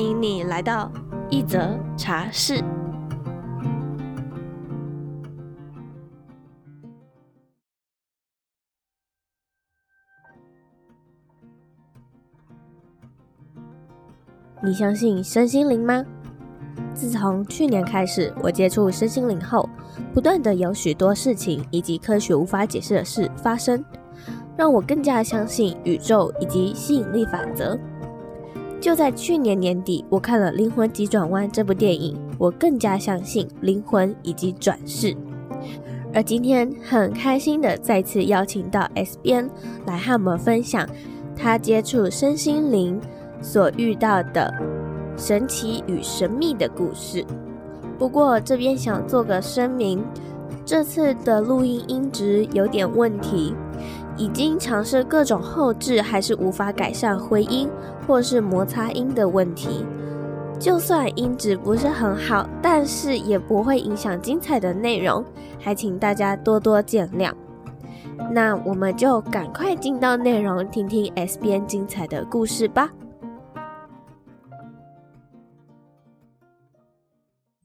[0.00, 0.90] 欢迎你来到
[1.28, 2.64] 一则茶室。
[14.62, 16.02] 你相信身心灵吗？
[16.94, 19.68] 自从去年开始，我接触身心灵后，
[20.14, 23.84] 不断的有许多事情以及科学无法解释的事发生，
[24.56, 27.78] 让我更加相信宇宙以及吸引力法则。
[28.80, 35.14] 就在去年年底，我看了《灵魂急转弯》这部电影，我更加相信灵魂以及转世。
[36.14, 39.48] 而今天很开心的再次邀请到 S 边
[39.84, 40.88] 来和我们分享
[41.36, 42.98] 他接触身心灵
[43.42, 44.52] 所遇到的
[45.14, 47.22] 神奇与神秘的故事。
[47.98, 50.02] 不过这边想做个声明，
[50.64, 53.54] 这次的录音音质有点问题。
[54.16, 57.70] 已经尝试各种后置，还是无法改善回音
[58.10, 59.86] 或是摩擦音的问题。
[60.58, 65.24] 就算音质不是很好，但是也不会影响精彩的内容，
[65.60, 67.32] 还请大家多多见谅。
[68.32, 72.90] 那我们就赶快进到内容，听听 S 编精彩的故事吧。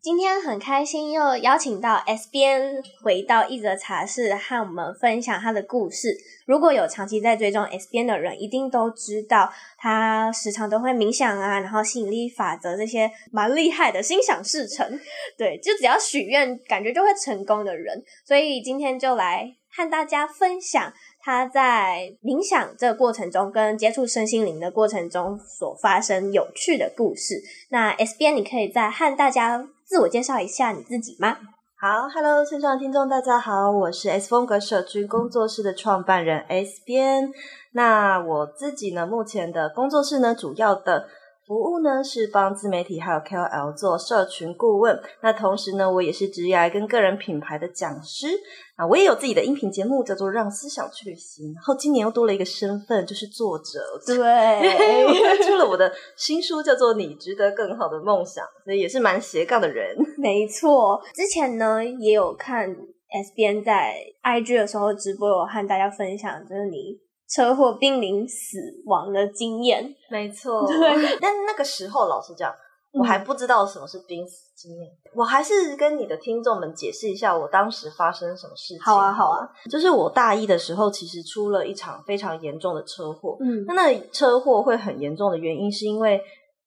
[0.05, 6.15] 今天很开心又邀请到 S 边回到一则茶室，和我们分享他的故事。
[6.45, 14.87] 如果有长期在追踪 S 边的人，一定都知道他时常都会冥想啊，然后吸引力法则这些蛮厉害的心想事成，
[15.39, 18.03] 对，就只要许愿，感觉就会成功的人。
[18.23, 27.41] 所以今天就来和大家分享他在冥想这个过程中，跟接触身心灵的过程中所发生有趣的故事。
[27.69, 31.37] 那 S 边，你可以再和大家自我介绍一下你自己吗？
[31.79, 37.29] 好，Hello，线上的听众大家好，我是 S 风格社区工作室的创办人 S 边。
[37.71, 41.07] 那我自己呢，目前的工作室呢，主要的
[41.47, 44.99] 服务呢是帮自媒体还有 KOL 做社群顾问。
[45.21, 48.27] 那同时呢，我也是职业跟个人品牌的讲师。
[48.75, 51.51] 啊，我也有自己的音频节目，叫做《让思想去旅行》。
[51.55, 53.79] 然后今年又多了一个身份，就是作者。
[54.05, 54.17] 对，
[55.05, 59.95] 我推出了我的新书，叫做《你值得更好的梦想》，所以也是蛮斜杠的人。
[60.17, 66.99] 没错，之前呢也有看 S 边在 IG 的时候直播，有和大家分享，就是你
[67.35, 69.93] 车祸濒临死亡的经验。
[70.09, 71.17] 没错， 对。
[71.19, 72.53] 但那个时候，老实讲。
[72.97, 78.81] 我还不知道什么是濒死经验，我还是跟你的听众们解释一下我当时发生什么事情。
[78.81, 83.35] 好啊，好啊，就是我大一的时候，其实出了一场非常严重的车祸。
[83.41, 86.21] 嗯，那那车祸会很严重的原因，是因为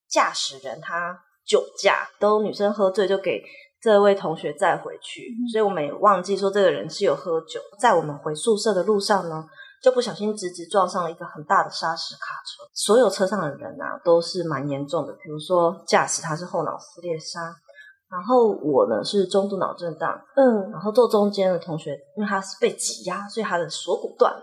[0.06, 3.42] 驾驶人他酒驾，都女生喝醉就给
[3.80, 7.58] 这位同学载回去，嗯，所以我们也忘记说这个人是有喝酒。
[7.80, 9.46] 在我们回宿舍的路上呢，
[9.82, 17.42] 就不小心直直撞上了一个很大的砂石卡车，所有车上的人啊都是蛮严重的，比如说驾驶他是后脑撕裂伤，
[18.10, 24.42] 然后我呢是中度脑震荡，嗯，然后坐中间的同学因为他是被挤压，所以他的锁骨断了，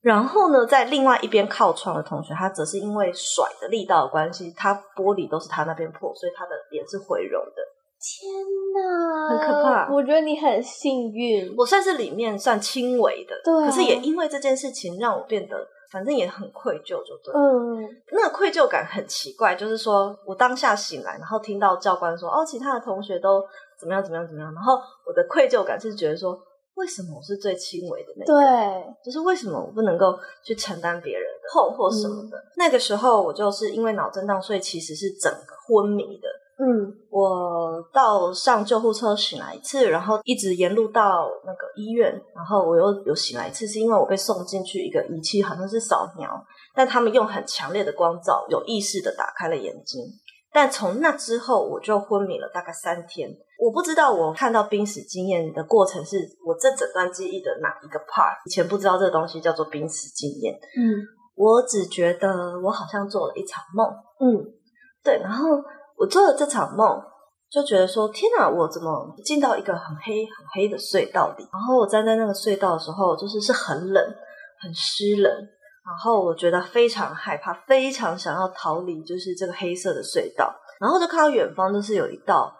[0.00, 7.62] 然后呢在另外一边靠窗的同学，他则是因为甩的力道的关系，他玻璃都是他那边破，所以他的脸是毁容的。
[8.00, 8.30] 天
[8.74, 9.92] 哪，很可怕！
[9.92, 13.66] 我觉得你很幸运，我算是里面算轻微的，对啊。
[13.66, 15.56] 可是也因为这件事情，让我变得
[15.90, 17.34] 反正也很愧疚，就对。
[17.34, 23.42] 嗯，那个愧疚感很奇怪，就是说我当下醒来，然后听到教官说：“哦，其他的同学都
[23.80, 26.38] 怎么样，怎么样，怎么样。”然后我的愧疚感是觉得说
[26.76, 28.32] ：“为什么我是最轻微的那个？
[28.32, 36.28] 对，就是为什么我不能够去承担别人的痛或什么的？”嗯，那个时候我就是因为脑震荡，所以其实是整个昏迷的。
[36.60, 46.30] 嗯，我到上救护车醒来一次，然后一直沿路到那个医院，然后我又有醒来一次，是因为我被送进去一个仪器，好像是扫描，
[46.76, 50.00] 但他们用很强烈的光照，有意识的打开了眼睛。
[50.52, 53.28] 但从那之后，我就昏迷了大概三天。
[53.58, 56.16] 我不知道我看到濒死经验的过程是
[56.46, 60.54] 我这整段记忆的哪一个 part，以前不知道这个东西叫做濒死经验。
[60.54, 61.02] 嗯，
[61.34, 63.86] 我只觉得我好像做了一场梦。
[64.20, 64.44] 嗯，
[65.02, 65.46] 对，然后。
[66.00, 67.02] 我做了这场梦，
[67.50, 71.48] 就觉得说：天哪，我怎么进到一个很黑、很黑的隧道里？
[71.52, 74.04] 然后我站在那个隧道的时候，就是是很冷、
[74.60, 80.54] 很湿冷，然后我觉得非常害怕，非常想要逃离，就是这个黑色的隧道。
[80.78, 82.54] 然后就看到远方就是有一道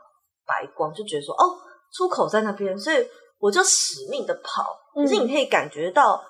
[0.47, 1.45] 白光，就觉得说哦，
[1.93, 2.97] 出口在那边，所以
[3.39, 4.75] 我就使命的跑。
[4.95, 6.21] 可是你可以感觉到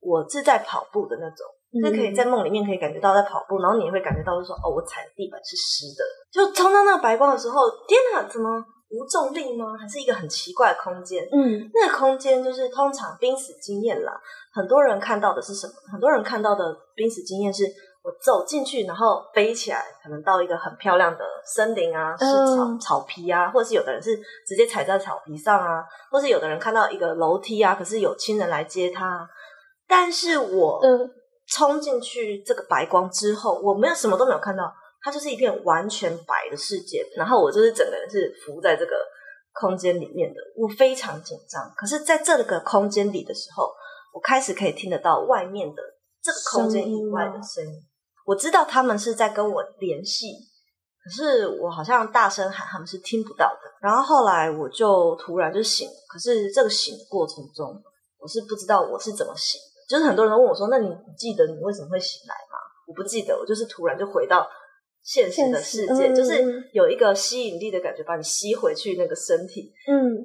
[0.00, 1.46] 我是在跑步的那种。
[1.82, 6.04] 就可以在梦里面可以感觉到在跑步，然后你也会感觉到，就是说哦，我踩的地板是湿的。
[6.30, 9.76] 就冲到那个白光的时候，天哪，怎么无重力吗？
[9.80, 11.24] 还是一个很奇怪的空间？
[11.32, 14.12] 嗯，那个空间就是通常濒死经验啦。
[14.52, 15.72] 很多人看到的是什么？
[15.90, 17.64] 很多人看到的濒死经验是
[18.04, 24.16] 我走进去，然后飞起来，可能到一个很漂亮的森林啊，是草、嗯、草皮啊，或者是有的人是
[24.46, 29.28] 直接踩在草皮上啊，或是有的人看到一个楼梯啊，可是有亲人来接他。
[29.88, 31.10] 但是我嗯。
[31.46, 37.06] 冲进去这个白光之后，我没有什么都没有看到，它就是一片完全白的世界。
[37.16, 38.96] 然后我就是整个人是浮在这个
[39.52, 41.72] 空间里面的，我非常紧张。
[41.76, 43.70] 可是在这个空间里的时候，
[44.14, 45.82] 我开始可以听得到外面的
[46.22, 47.82] 这个空间以外的声音。
[48.24, 50.28] 我知道他们是在跟我联系，
[51.04, 53.60] 可是我好像大声喊，他们是听不到的。
[53.82, 57.82] 然后后来我就突然就醒了，可是这个醒的过程中，
[58.18, 59.60] 我是不知道我是怎么醒。
[59.88, 64.46] 就是很多人问我说：“那你记得你为什么会醒来吗？”我不记得，我就是突然就回到
[65.02, 69.72] 现实的世界，嗯、就是有一个吸引力的感觉把你吸回去那个身体。
[69.88, 70.20] 嗯，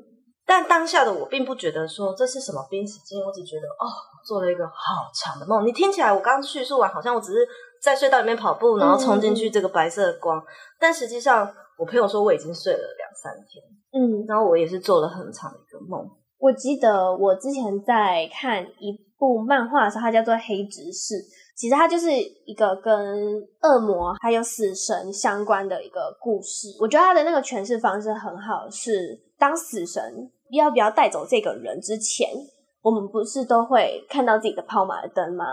[0.45, 3.87] 但当下的我并不觉得说这是什么濒死经验，我只觉得哦，
[4.25, 5.65] 做了一个好长的梦。
[5.65, 7.47] 你听起来我刚叙述完，好像我只是
[7.81, 10.43] 在隧道里面跑步，然后冲进去这个白色的光，嗯、
[10.77, 13.63] 但实际上我朋友说我已经睡了两三天。
[13.93, 16.05] 嗯，然后我也是做了很长的一个梦。
[16.37, 19.08] 我记得我之前在看一。
[19.19, 21.15] 部漫画的时候，它叫做《黑执事》，
[21.55, 22.09] 其实它就是
[22.45, 22.91] 一个跟
[23.61, 26.69] 恶魔还有死神相关的一个故事。
[26.79, 32.29] 我觉得它的那个诠释方式很好，是当死神要不要带走这个人之前，
[32.81, 35.45] 我们不是都会看到自己的跑马灯吗？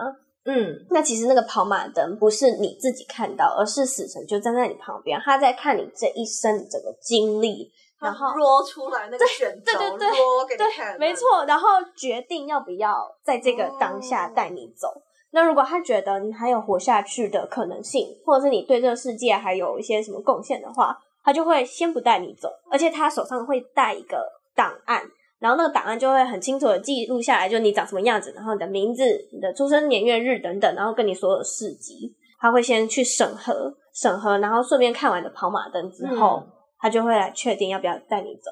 [0.44, 7.72] 嗯，那其实那个跑马灯不是你自己看到，而是死神就站在你旁边，他在看你这一生的整个经历。
[8.06, 11.44] 然后罗出来那个选择，对对对对，给你看，没错。
[11.46, 14.88] 然后决定要不要在这个当下带你走。
[14.88, 22.48] 哦、那如果他觉得你还有活下去的可能性，或者是你对这个世界还有一些什么贡献的话，他就会先不带你走。
[22.70, 24.24] 而且他手上会带一个
[24.54, 25.02] 档案，
[25.38, 36.42] 然后那个档案就会很清楚的记录下来，就你长什么样子，然后你的名字、你的出生年月日等等，然后跟你所有事迹，他会先去审核审核，然后顺便看完的跑马灯之后。
[36.44, 36.52] 嗯
[36.86, 38.48] 他就会来确定要不要带你走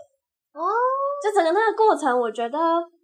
[0.59, 0.67] 哦，
[1.23, 2.59] 就整个那个过程，我觉得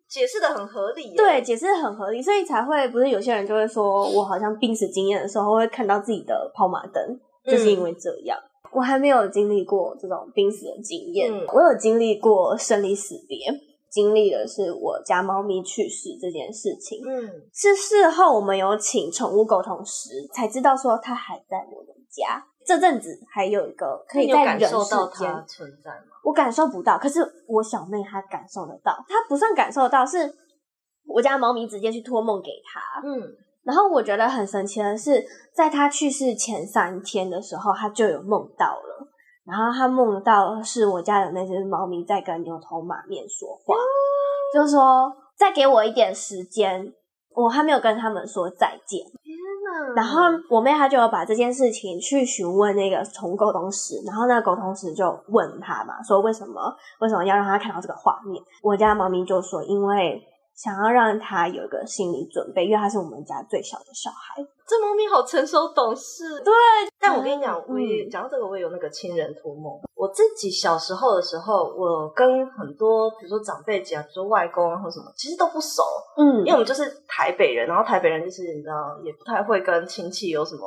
[0.09, 1.15] 解释的很合理。
[1.15, 8.37] 对，解释的很合理，所以才会不是有些人就会说，我好像濒死经验的时候会看到自己的跑马灯，就是因为这样。
[8.65, 13.39] 嗯、我还没有经历过这种濒死的经验，嗯、我有经历过生离死别，
[13.89, 16.99] 经历的是我家猫咪去世这件事情。
[17.07, 22.45] 嗯，是事后我们有请宠物沟通师才知道说它还在我们家。
[22.67, 24.69] 这阵子还有一个可以在人世
[25.19, 26.07] 间存在吗？
[26.23, 28.93] 我感受不到，可是我小妹她感受得到。
[29.09, 30.33] 她不算感受得到，是
[31.07, 33.01] 我家猫咪直接去托梦给她。
[33.07, 33.35] 嗯，
[33.65, 35.25] 然后我觉得很神奇的是，
[35.55, 39.09] 在她去世前三天的时候，她就有梦到了。
[39.45, 43.89] 然后她梦到是我家的那只猫咪在跟牛头马面说话，嗯、
[44.55, 46.93] 就是说再给我一点时间，
[47.35, 49.01] 我还没有跟他们说再见。
[49.97, 58.43] 然后我妹她就有把这件事情去询问那个宠物沟通师，然后那个沟通师就问他嘛，说为什么为什么要让他看到这个画面？
[58.63, 60.23] 我家猫咪就说，因为
[60.61, 64.45] 想要让他有一个心理准备，因为他是我们家最小的小孩。
[64.67, 66.53] 这猫咪好成熟懂事，对。
[67.01, 69.73] 但我跟你讲，我也讲到这个，我也有那个亲人托梦。
[69.95, 75.83] 我自己小时候的时候，我跟很多比如说长辈讲，比如说外公啊或什么，其实都不熟。
[76.19, 80.61] 嗯，因为我们就是台北人，然后台北人就是你知道，也不太会跟亲戚有什么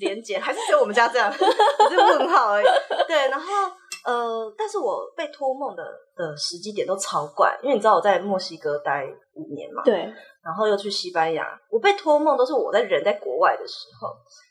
[0.00, 2.66] 连接，还是只有我们家这样， 只是问号而已。
[3.06, 3.46] 对，然后
[4.04, 5.84] 呃，但是我被托梦的
[6.16, 9.82] 的时机点都超怪，因为你知道我在墨西哥待五年嘛。
[9.84, 10.10] 对。
[10.42, 14.08] 然后又去西班牙，我被托梦都是我在人在国外的时候。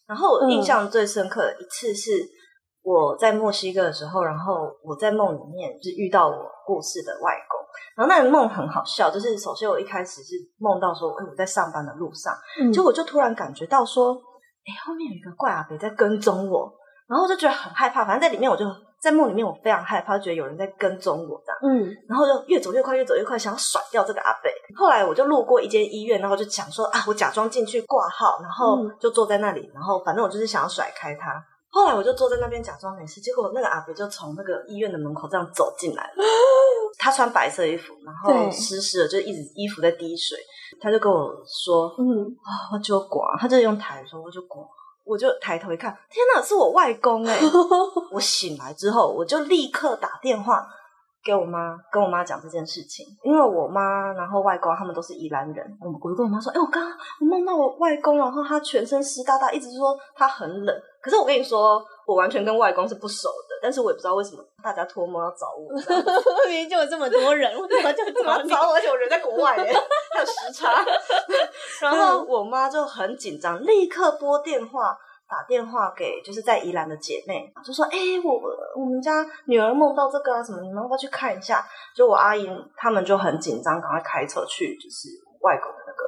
[0.08, 2.12] 然后我印象最深刻的一次是
[2.84, 7.60] 我在墨西哥的时候，然后我在梦里面就遇到我过世的外公。
[7.96, 16.72] 然后那个梦很好笑，就是首先我一开始是梦到说，哎，我在上班的路上，嗯、结果我就突然感觉到说，哎，后面有一个怪阿伯在跟踪我，
[17.08, 18.06] 然后我就觉得很害怕。
[18.06, 18.66] 反正在里面我就。
[19.02, 24.50] 在梦里面，我非常害怕，觉得有人在跟踪我这样，嗯，然后就越走越快，越走越快，想要甩掉这个阿伯。
[24.76, 31.42] 后来我就路过一间医院，然后就想说啊，我假装进去挂号，然后就坐在那里，然后反正我就是想要甩开他。
[31.72, 36.24] 后来我就坐在那边假装没事，结果那个阿伯就从那个医院的门口这样走进来了。
[36.98, 40.38] 他穿白色衣服，然后湿湿的，就一直衣服在滴水。
[40.82, 44.66] 他就跟我说：“嗯啊，我就刮。”他就用台说：“我就寡。”
[45.10, 47.40] 我就抬头一看，天哪，是我外公哎！
[48.14, 50.68] 我醒来之后，我就立刻打电话。
[51.22, 60.74] 给我妈跟我妈讲这件事情，因为我妈然后外公他们都是宜兰人，我我就跟我妈说，哎，我刚刚我梦到我外公，然后他全身湿哒哒，一直说他很冷。
[61.02, 65.72] 可是我跟你说，我完全跟外公是不熟的，但是我也不知道为什么大家托梦要找我，
[66.50, 68.04] 明明就有这么多人，为什么就
[68.48, 68.74] 找我？
[68.74, 69.74] 而且我人在国外耶，
[70.14, 70.86] 还有时差。
[71.82, 74.98] 然后我妈就很紧张，立刻拨电话。
[75.30, 78.42] 打电话给就是在宜兰的姐妹，就说：“哎、欸，我
[78.76, 81.64] 我们家女儿梦到这个啊，什么，你们要不要去看一下？”
[81.96, 85.08] 就我阿姨他们就很紧张，赶快开车去，就是
[85.42, 86.04] 外公的那个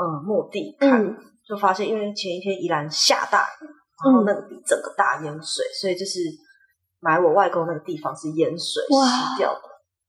[0.00, 1.14] 嗯墓地看，嗯、
[1.46, 3.66] 就发现因为前一天宜兰下大雨，
[4.04, 6.20] 然后那个地整个大淹水，嗯、所以就是
[7.00, 9.62] 埋我外公那个地方是淹水湿掉的，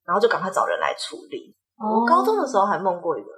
[0.06, 1.56] 然后就赶快找人来处理。
[1.78, 3.30] 哦、我高中的时候还梦过一个，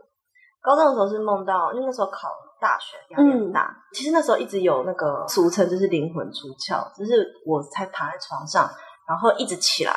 [0.61, 2.29] 高中的时候是梦到，因为那时候考。
[2.61, 8.71] 大学压力很大，嗯、其实那时候一直有那个俗称就是灵魂出窍，就是我才躺在床上，
[9.05, 9.93] 然后一直起来，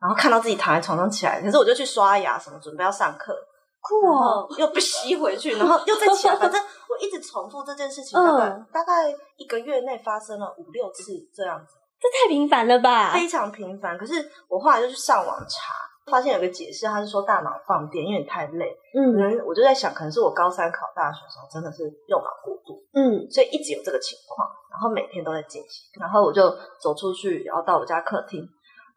[0.00, 3.36] 然后看到自己躺在床上起来，可是我就去刷牙什么，准备要上课，
[3.82, 6.58] 酷哦，又被吸回去，然后又再起来，反正
[6.88, 13.12] 我一直重复这件事情，大概、嗯、大概一个月内发生了五六次这样子，这太频繁了吧？
[13.12, 15.74] 非常频繁，可是我后来就去上网查。
[16.10, 18.76] 发现有个解释，他是说大脑放电，因为你太累。
[18.92, 22.82] 嗯，可能我就在想，可能是我高三考大学的时候真的是用脑过度。
[22.92, 25.86] 嗯，所以一直有这个情况，然后每天都在进行。
[26.00, 26.50] 然后我就
[26.82, 28.42] 走出去，然后到我家客厅，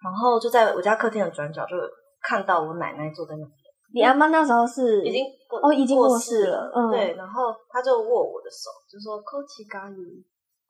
[0.03, 1.77] 然后就在我家客厅的转角就
[2.23, 3.53] 看到我奶奶坐在那边。
[3.95, 6.69] 你阿妈那时候是已经哦，已经过世了。
[6.75, 7.15] 嗯，对。
[7.15, 9.95] 然后他就握我的手，就说“抠起咖喱”。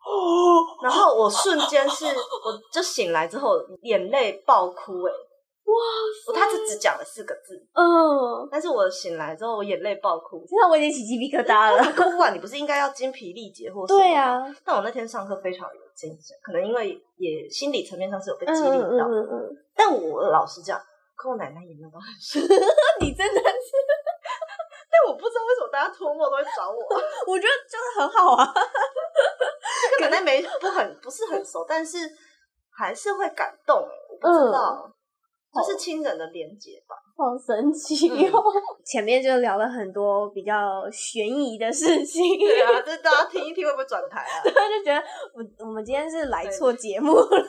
[0.05, 0.61] 哦。
[0.83, 5.11] 然后我瞬间是，我就醒来之后眼泪爆哭，哎。
[5.65, 5.73] 哇
[6.31, 11.83] 塞，他是只讲了四个字，嗯，但是我醒来之后，我眼泪爆哭，现在我已经起鸡皮疙瘩了。
[11.91, 13.87] 哭完，你不是应该要精疲力竭或？
[13.87, 19.07] 对啊，但我那天上课非常有精神，可能因为也心理层面上是有被激励到。
[19.09, 19.57] 嗯嗯嗯。
[19.75, 20.79] 但我老实讲，
[21.17, 22.41] 跟我奶奶也没有到很深。
[23.01, 23.69] 你真的是，
[24.91, 26.79] 但我不知道为什么大家托梦都会找我，
[27.31, 28.53] 我觉得真的很好啊。
[29.99, 31.97] 跟奶奶没不很不是很熟，但是
[32.71, 33.75] 还是会感动。
[33.77, 34.91] 我不知道。
[35.57, 36.97] 这是亲人的连结吧？
[37.15, 38.43] 好神奇哦！
[38.43, 40.51] 嗯、前面就聊了很多比较
[40.91, 44.43] 悬疑的事情，对啊，这大家听一听会不会转台啊？
[44.43, 45.01] 对，就觉得
[45.33, 47.45] 我我们今天是来错节目了。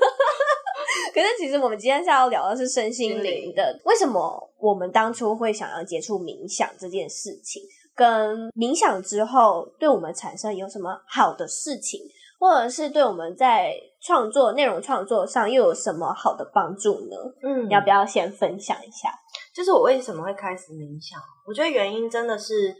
[1.17, 3.73] 对可是其实我们今天是要聊的是身心灵的。
[3.73, 7.63] 灵为什么我们当初会想要接触冥想这件事情？
[7.95, 12.03] 跟冥想之后对我们产生有什么好的事情？
[12.39, 17.17] 或者是对我们在创作内容创作上又有什么好的帮助呢？
[17.43, 19.09] 嗯，要不要先分享一下？
[19.55, 21.19] 就是我为什么会开始冥想？
[21.47, 22.77] 我觉得原因真的是，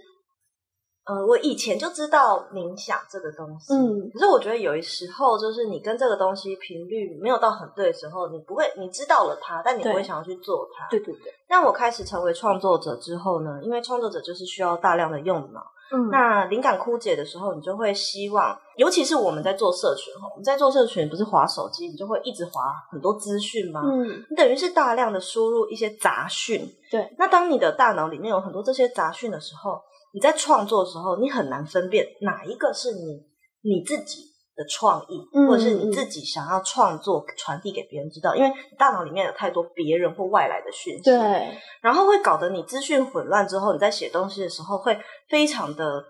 [1.07, 10.89] 呃，我以前就知道冥想这个东西，嗯，可是我觉得有一时候就是你跟这个东西频率没有到很对的时候，你不会，你知道了它，但你不会想要去做它。
[10.91, 11.33] 对对对。
[11.49, 15.65] 那我开始成为创作者之后呢，因为创作者就是需要大量的用脑。
[15.93, 23.83] 嗯，那灵感枯竭的时候，你就会希望，尤其是我们在做社群哈，我们在做社群不是划手机，你就会一直划很多资讯吗？
[23.85, 26.69] 嗯，你等于是大量的输入一些杂讯。
[26.91, 29.81] 对，那当你的大脑里面有很多这些杂讯的时候，
[30.17, 33.21] 你在创作的时候，你很难分辨哪一个是你
[33.61, 34.23] 你自己
[34.57, 46.03] 的创意，或者是你自己想要创作传递给别人知道，因为你大脑里面有太多别人或外来的讯息，对，然后会搞得你资讯混乱之后，你在写东西的时候会非常的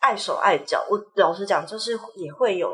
[0.00, 0.84] 碍手碍脚。
[0.90, 2.68] 我老实讲，就是也会有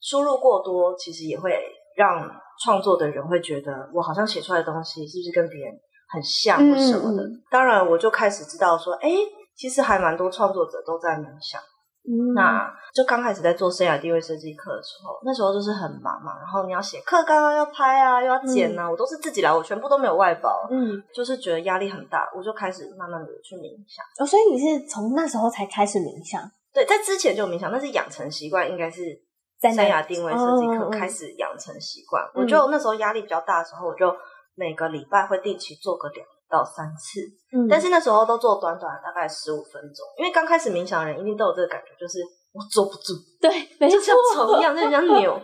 [0.00, 1.52] 输入过多，其实也会
[1.94, 2.26] 让
[2.64, 5.74] 创作的人会觉得，我好像写出来的东西是不是跟别人
[6.08, 7.22] 很像或什么的。
[7.22, 9.10] 嗯、当然，我就开始知道说，哎，
[9.56, 11.60] 其实还蛮多创作者都在冥想。
[12.04, 24.04] 嗯，那就刚开始在做生涯定位设计课的时候，那时候就是很忙嘛，然后你要写课纲啊，要拍啊，又要剪啊，嗯、我都是自己来，我全部都没有外包，嗯，就是觉得压力很大，我就开始慢慢的去冥想。
[24.18, 26.42] 哦，所以你是从那时候才开始冥想？
[26.74, 29.16] 对，在之前就冥想，但是养成习惯应该是
[29.60, 32.20] 在生涯定位设计课开始养成习惯。
[32.34, 34.12] 嗯、我就那时候压力比较大的时候，我就
[34.56, 37.20] 每个礼拜会定期做个两到三次，
[37.56, 42.20] 嗯，但是那时候都做短短大概十五分钟，因为刚开始冥想的人一定都有这个感觉，就是
[42.52, 43.48] 我坐不住， 对，
[43.80, 45.40] 没错，就像虫一样，就像 扭，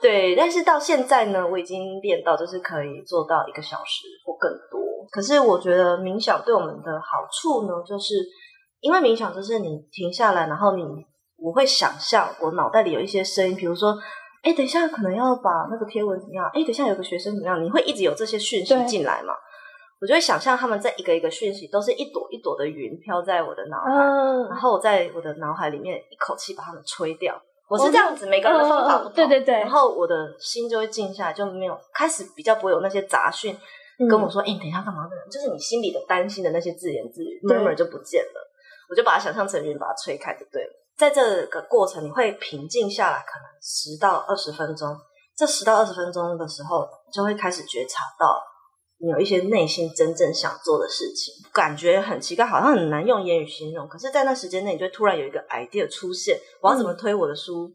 [0.00, 0.36] 对。
[0.36, 4.80] 但是到现在呢，我已经练到就是可以做到一个小时或更多。
[5.10, 8.14] 可是我觉得冥想对我们的好处呢，就是
[8.80, 10.84] 因为冥想就是你停下来，然后你
[11.36, 13.98] 我会想象我脑袋里有一些声音，比如说，
[14.42, 16.46] 哎，等一下可能要把那个贴文怎么样？
[16.54, 17.62] 哎，等一下有个学生怎么样？
[17.62, 19.34] 你会一直有这些讯息进来嘛？
[20.02, 27.40] 我就会想象他们在一个一个讯息，都是一朵一朵的云飘在我的脑海，嗯，然后我在我的脑海里面一口气把它们吹掉。
[27.68, 29.60] 我是这样子，每个人的方法不同，对对对。
[29.60, 33.56] 然后我的心就会静下来，就没有开始比较不会有那些杂讯
[34.10, 38.50] 跟我说：“哎，你等一下干嘛？”就是你心里的担心的那些自言自语，murmur 就不见了。
[38.90, 40.70] 我就把它想象成云，把它吹开就对了。
[40.98, 44.94] 在这个过程，你会平静下来，可能十到二十分钟。
[45.34, 48.42] 这十到二十分钟的时候，就会开始觉察到
[49.02, 53.88] 你有一些内心真正想做的事情，感觉很奇怪，好像很难用言语形容。
[53.88, 57.72] 可是，在那时间内，你就突然有一个 idea 出现，我要怎么推我的书？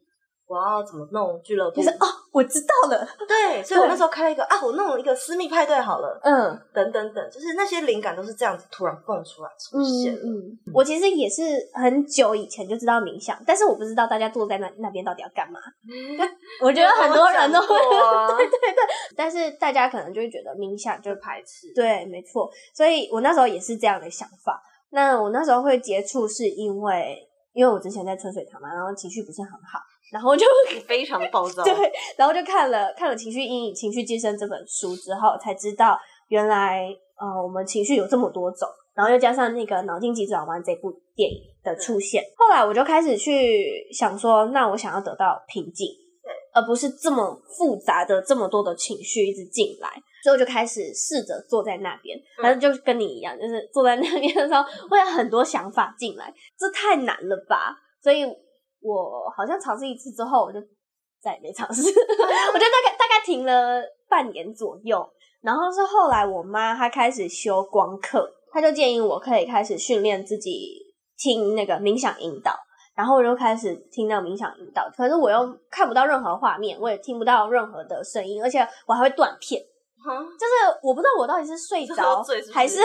[0.48, 1.76] 嗯我要怎么弄俱乐部？
[1.76, 3.06] 就是哦，我知道了。
[3.28, 6.18] 对，所以我那时候开了一个啊，我弄了一个私密派对好了。
[6.24, 10.16] 嗯，等等等，就是那些灵感都是这样子突然蹦出来出现。
[10.16, 11.42] 嗯嗯，我其实也是
[11.74, 15.60] 很久以前就知道冥想，但是我不知道大家坐在那那边到底要干嘛。
[16.64, 17.68] 我觉得很多人都会，
[18.38, 18.84] 对对对，
[19.18, 21.74] 但是大家可能就会觉得冥想就排斥。
[21.76, 22.50] 对，没错。
[22.74, 24.62] 所以我那时候也是这样的想法。
[24.92, 27.18] 那我那时候会接触，是因为
[27.52, 29.80] 因为我之前在春水堂嘛，然后情绪不是很好。
[30.12, 30.46] 然后就
[30.88, 31.74] 非常暴躁， 对，
[32.18, 36.00] 然后就看了看了《情绪阴影、情绪寄生》这本书之后，才知道
[36.30, 36.88] 原来
[37.20, 45.88] 呃我们情绪有这么多种，然后又加上那个《脑筋急转弯》这部电影的出现，后来我就开始去想说，那我想要得到平静，
[46.24, 49.90] 对，而不是这么复杂的这么多的情绪一直进来，
[50.24, 58.26] 所以我就开始试着坐在那边，反正就跟你一样，就是坐在那边的时候会有很多想法进来，这太难了吧，所以。
[58.82, 60.60] 我好像尝试一次之后，我就
[61.22, 61.82] 再也没尝试。
[61.90, 65.08] 我就大概大概停了半年左右，
[65.42, 70.78] 然后是后来我妈她开始修光课，她就建议我可以开始训练自己
[71.18, 72.56] 听那个冥想引导，
[72.96, 74.90] 然后我就开始听那个冥想引导。
[74.96, 75.38] 可是我又
[75.70, 79.62] 看不到任何画面，我也听不到任何的声音，而且我还会断片。
[80.08, 82.80] 嗯，就是我不知道我到底是睡着还是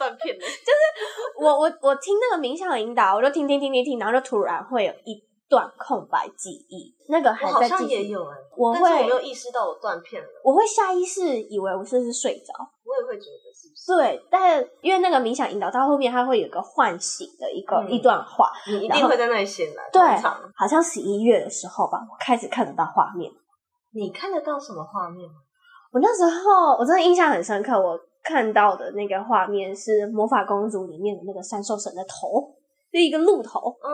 [0.00, 0.40] 断片的。
[0.40, 7.68] 就是我我我听那个冥想引导，我就听听听听听，然后就突然会有一段空白记忆，那个还在记忆。
[7.68, 10.28] 好像也有哎，我会我没有意识到我断片了。
[10.42, 13.94] 我会下意识以为我是不是睡着，我也会觉得是不是？
[13.94, 19.90] 对，但因为那个冥想引导到后面，它会有一个唤醒的一个、嗯、一段话，你一定会在那里醒来。
[19.92, 20.00] 对，
[20.56, 23.30] 好像十一月的时候吧，我开始看得到画面。
[23.92, 25.28] 你看得到什么画面？
[25.92, 32.52] 我那时候我真的印象很深刻，我看到的那个画面是魔法公主里面的那个三兽神的头，
[32.92, 33.74] 就一个鹿头。
[33.82, 33.88] 嗯，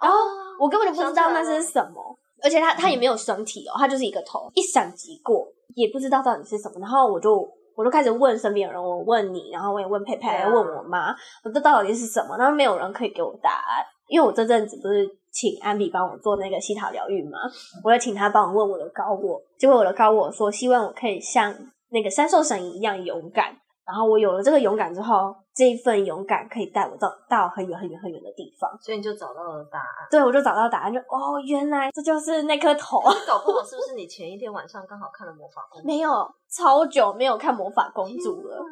[0.00, 0.16] 然后
[0.60, 6.80] 我根本就不知道那是什么，而且它它也没有身体哦，它就是一个头，一闪即过，也不知道到底是什么。
[6.80, 11.14] 然后我就我就开始问身边的人，我问你，然后我也问佩佩，问我妈，
[11.44, 12.36] 我这到底是什么？
[12.36, 15.08] 然后没有人可以给我答案，因为我这阵子不是。
[15.30, 17.38] 请安比帮我做那个西塔疗愈嘛，
[17.84, 21.54] 我要请他帮我问我的高我，结果我的高我说希望我可以像
[21.90, 23.54] 那个三兽神一样勇敢，
[23.88, 30.06] 然后我有了这个勇敢之后，这一份勇敢可以带我到到很远很远很远的地方，所以你就找到了答案。
[30.10, 33.00] 对，我就找到答案，就哦，原来这就是那颗头。
[33.26, 35.86] 搞不好是不是你前一天晚上刚好看了魔法公主？
[35.88, 36.10] 没有，
[36.50, 38.62] 超久没有看魔法公主了。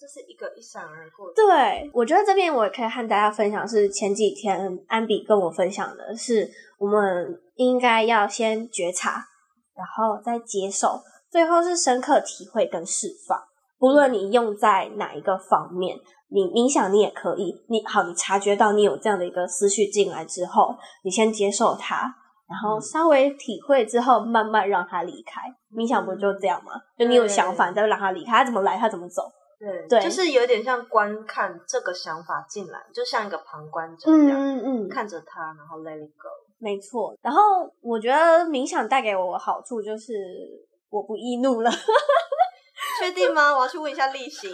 [0.00, 1.34] 这是一个一闪而过的。
[1.36, 9.22] 对，我觉得这边我也可以和大家分享，是前几天安比跟我分享的，是我们应该要先觉察，
[9.76, 13.38] 然后再接受，最后是深刻体会跟释放。
[13.82, 17.52] 不论你用在哪一个方面，你冥想你也可以。
[17.68, 22.14] 你好，你察觉到你有这样的一个思绪进来之后，你先接受它，
[22.48, 25.42] 然后稍微体会之后，慢慢让它离开。
[25.74, 26.74] 冥想不就这样吗？
[26.96, 29.22] 就你有想法，你再让它离开，它怎么来，它怎么走。
[29.58, 36.28] 对，对，就是有点像观看这个想法进来，就像一个旁观者一样，嗯嗯，看着它，然后 let it go。
[36.60, 37.12] 没错。
[37.20, 37.40] 然后
[37.80, 40.14] 我觉得冥想带给我的好处就是
[40.88, 41.68] 我不易怒了。
[43.00, 43.54] 确定吗？
[43.54, 44.50] 我要去问一下例行。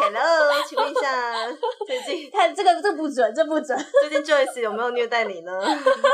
[0.00, 1.46] Hello，请问一下，
[1.86, 3.78] 最近 看这个这不准，这不准。
[4.00, 5.52] 最近 Joyce 有没有虐待你呢？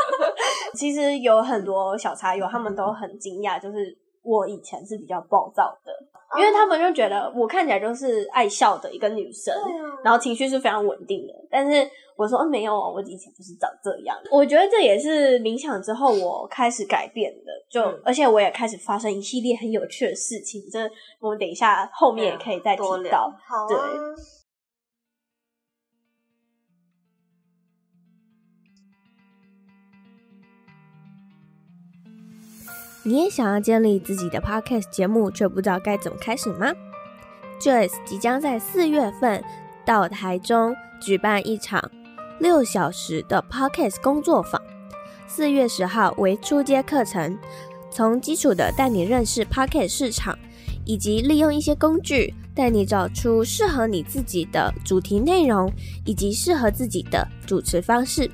[0.74, 5.92] 其实有很多小茶友，他们都很惊讶，就是我以前是比较暴躁的。
[6.36, 11.32] 因为他们就觉得我看起来就是爱笑的一个女生，啊、然后情绪是非常稳定的。
[11.48, 14.16] 但是我说没有，我以前不是长这样。
[14.30, 20.62] 我觉得这也是冥想之后我开始改变的，就、嗯、而且我也开始发生一系列很有趣的事情。
[20.70, 20.88] 这
[21.20, 23.32] 我们等一下后面也可以再提到。
[23.46, 23.78] 好、啊，对。
[33.06, 36.72] 你也想要建立自己的 podcast 节目，却不知道该怎么开始吗
[37.60, 39.44] ？Joyce 即将在四月份
[39.84, 41.90] 到台中举办一场
[42.40, 44.60] 六小时的 podcast 工作坊。
[45.26, 47.38] 四月十号为初阶课程，
[47.90, 50.38] 从基础的带你认识 podcast 市场，
[50.84, 55.72] 以及利用一些工具带你找出适合你自己的主题内容
[56.04, 58.30] 以及适合自己的主持方式。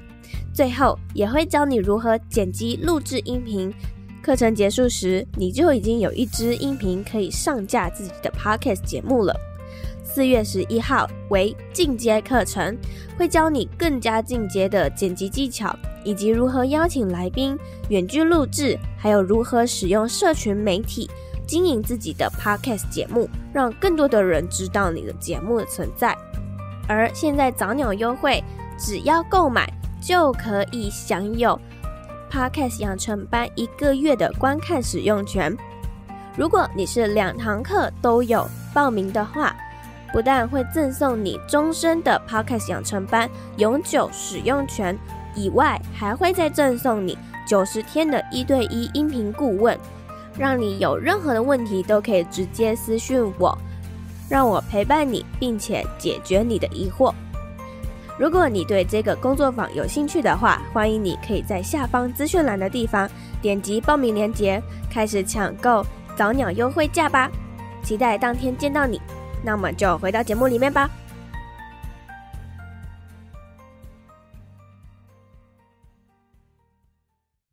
[0.52, 3.72] 最后也会教你如何剪辑录制音频。
[4.22, 9.34] 课程结束时，你就已经有一支音频可以上架自己的 Podcast 节目了。
[10.12, 12.76] 四月十一号为进阶课程，
[13.16, 15.72] 会教你更加进阶的剪辑技巧，
[16.04, 17.56] 以及如何邀请来宾、
[17.90, 21.08] 远距录制，还有如何使用社群媒体
[21.46, 26.16] 经营自己的 Podcast 节目，让更多的人知道你的节目的存在。
[26.88, 28.42] 而现在早鸟优惠，
[28.76, 31.56] 只要购买就可以享有。
[32.28, 35.56] Podcast 养成班一个月的观看使用权，
[36.36, 38.44] 如果你是两堂课都有
[38.74, 39.56] 报名的话，
[40.12, 44.98] 不但会赠送你终身的 Podcast 养成班永久使用权，
[45.34, 49.78] 以外还会再赠送你九十天的一对一音频顾问，
[50.36, 53.56] 让你有任何的问题都可以直接私讯我，
[54.28, 57.14] 让我陪伴你，并且解决你的疑惑。
[58.18, 63.08] 如果你对这个工作坊有兴趣的话，欢迎你可以在下方资讯栏的地方
[63.40, 67.30] 点击报名链接，开始抢购早鸟优惠价吧！
[67.82, 69.00] 期待当天见到你。
[69.44, 70.88] 那我们就回到节目里面吧。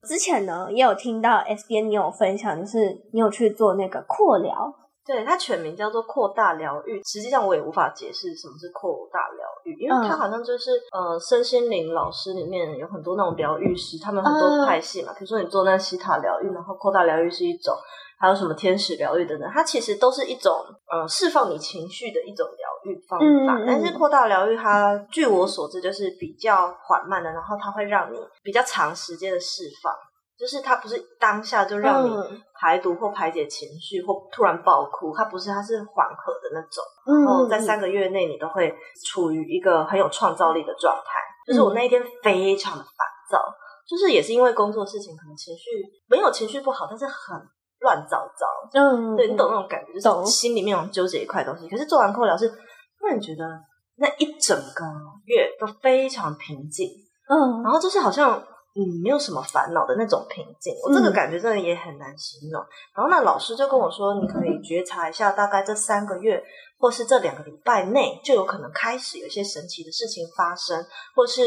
[0.08, 2.80] 之前呢，也有听到 S 边你有分享，就是
[3.12, 4.74] 你有去做那个扩疗。
[5.06, 17.74] 对，它全名叫做扩大疗愈，实际上我也无法解释什么是扩大疗愈，因为它好像就是、嗯、呃身心灵老师里面有很多那种疗愈师，他们很多派系嘛，比如说你做那西塔疗愈，然后扩大疗愈是一种，
[18.20, 20.54] 还有什么天使疗愈等等，它其实都是一种
[20.92, 23.62] 呃释放你情绪的一种疗愈方法。
[23.62, 29.94] 嗯、但是扩大疗愈它据我所知就是比较缓慢的，然后它会让你比较长时间的释放。
[30.38, 32.14] 就是它不是当下就让你
[32.54, 37.26] 排毒或排解情绪或突然爆哭，它不是，它是缓和的那种。
[37.26, 38.72] 然后在三个月内，你都会
[39.04, 41.20] 处于一个很有创造力的状态。
[41.48, 42.92] 就是我那一天非常的烦
[43.32, 43.42] 躁，
[43.88, 45.64] 就是也是因为工作事情，可能情绪
[46.08, 47.36] 没有情绪不好，但是很
[47.80, 48.46] 乱糟糟。
[48.74, 51.68] 嗯，对，你懂那种感觉，就是心里面有纠结一块东西。
[51.68, 53.44] 可是做完扩疗是突然觉得
[53.98, 54.86] 那一整个
[55.26, 56.88] 月都非常平静。
[57.30, 58.44] 嗯，然后就是好像。
[58.78, 62.62] 嗯，没有什么烦恼的那种平静，我这个感觉真的也很难形容。
[62.62, 66.40] 嗯、然后那老师就跟我说，你可以觉察一下，大概这三个月
[66.78, 70.86] 或是这两个礼拜内，就有可能开始有一些神奇的事情发生，
[71.16, 71.42] 或是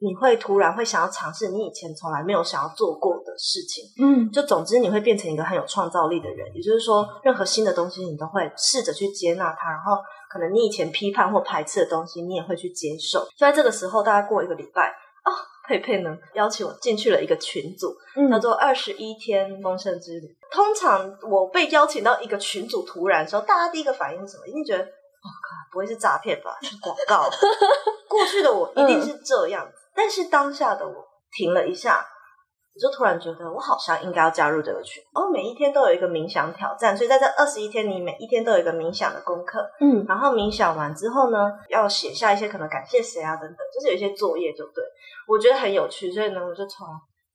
[0.00, 3.84] 你会突然会想要尝试你以前从来没有想要做过的事情。
[3.98, 9.96] 嗯，就总之你会变成一个很有创造力的人，也就是说，任何新的东西你都会试着去接纳它，然后
[10.28, 13.20] 可能你以前批判或排斥的东西，你也会去接受。
[13.20, 14.92] 就在这个时候，大概过一个礼拜。
[15.64, 20.36] 哦，佩佩呢邀请我进去了一个群组，嗯、叫做“二十一天丰盛之旅”。
[20.52, 24.46] 通常我被邀请到一个群组，突然的时候，大家第一个反应是什么？
[24.46, 25.26] 一定觉得，哦，
[25.72, 26.58] 不会是诈骗吧？
[26.62, 27.28] 是广告。
[28.08, 30.94] 过去的我一定是这样子，嗯、但是当下的我
[31.32, 32.06] 停了一下。
[32.74, 35.00] 我就突然觉得，我好像应该要加入这个群。
[35.14, 39.64] 哦，每一天都有一个冥想挑战，所以在这二十一天里，每一天都有一个冥想的功课。
[39.80, 44.82] 嗯，然后冥想完之后呢，要写下一些可能感谢谁啊等等，就是有一些作业，就对。
[45.28, 46.84] 我觉得很有趣，所以呢，我就从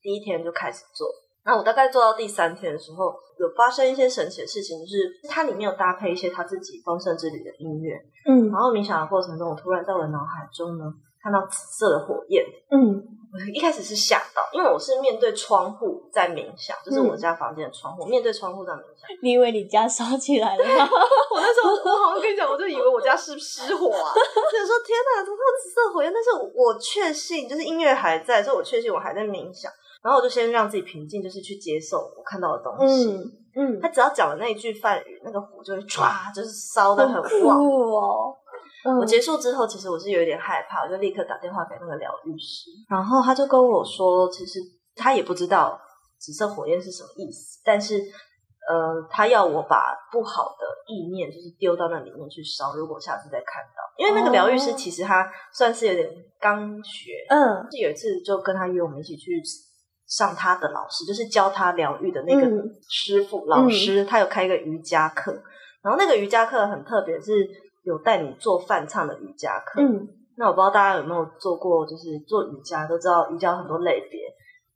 [0.01, 1.07] 第一天就开始做。
[1.45, 7.95] 那我大概做到第三天的时候，有发生一些神奇的事情，就是它里面有搭配一些他自己丰盛之旅的音乐。
[8.27, 10.83] 嗯，然后冥想的过程中，我突然在我的脑海中呢，
[11.21, 12.43] 看到紫色的火焰。
[12.71, 13.17] 嗯。
[13.31, 19.05] 我一开始是吓到，因为我是面对窗户在冥想，就是我家房间的窗户，嗯、面对窗户在冥想。
[19.21, 20.89] 你以为你家烧起来了吗？
[21.29, 24.09] 我那时候我好像跟你讲，我就以为我家是失火啊，
[24.49, 26.11] 所以说天哪，怎么会有紫色火焰？
[26.11, 29.71] 但是我确信，就是音乐还在，所以我确信我还在冥想。
[30.01, 33.11] 然后我就先让自己平静，就是去接受我看到的东西。
[33.11, 38.33] 嗯嗯，他只要讲了那一句梵语，那个火就会唰，就是烧的很旺哦。
[38.89, 44.59] 嗯、我结束之后，其实我是有点害怕，我就立刻打电话给那个疗愈师，然后他就跟我说，其实
[44.95, 45.79] 他也不知道
[46.17, 59.41] 紫色火焰是什么意思，但是呃，他要我把不好的意念就是丢到那里面去烧，如果下次再看到，因为那个疗愈师其实他算是有点刚学，嗯，是有一次就跟他约我们一起去
[60.07, 62.47] 上他的老师，就是教他疗愈的那个
[62.89, 65.31] 师傅、嗯、老师，他有开一个瑜伽课，
[65.81, 67.33] 然后那个瑜伽课很特别，是。
[67.83, 74.19] 有带你做饭唱的瑜伽课，嗯，那我不知道大家有没有做过，就是做瑜伽都知道瑜伽有很多类别，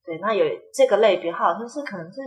[0.05, 2.21] 对，那有这个类别，它好像是可能是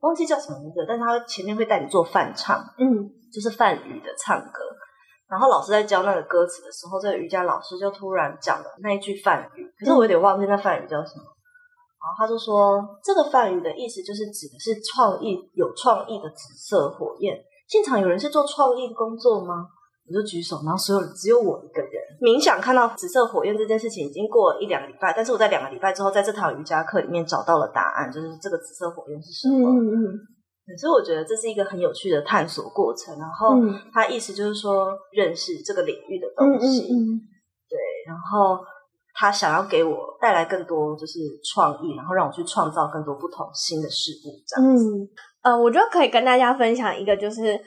[0.00, 4.62] 忘记叫什么名字，但是他前面会带你做饭唱，嗯，就是梵语的唱歌，
[5.28, 11.24] 然后老师在教那个歌词的时候，这个瑜伽老师就突然讲了那一句梵语，可是我有点忘记那梵语叫什么，
[12.00, 17.38] 然后他就说这个梵语的意思就是指的是创意有创意的紫色火焰，
[17.68, 19.68] 现场有人是做创意工作吗？
[20.10, 29.70] 我就举手，然后所有人只有我一个人冥想看到紫色火焰这件事情已经过了一两个礼拜，但是我在两个礼拜之后，在这堂瑜伽课里面找到了答案，就是这个紫色火焰是什么。
[29.70, 29.94] 嗯嗯
[30.66, 30.76] 嗯。
[30.76, 33.16] 所以我觉得这是一个很有趣的探索过程。
[33.18, 33.54] 然后
[33.92, 36.90] 他意思就是说，认识这个领域的东西。
[36.90, 37.20] 嗯嗯嗯。
[37.70, 38.58] 对，然后
[39.14, 41.20] 他想要给我带来更多就是
[41.54, 44.34] 创意，然后让我去创造更多不同新的事物。
[44.46, 44.84] 这样子。
[44.84, 45.08] 嗯。
[45.42, 47.58] 呃，我觉得可以跟大家分享一个，就是。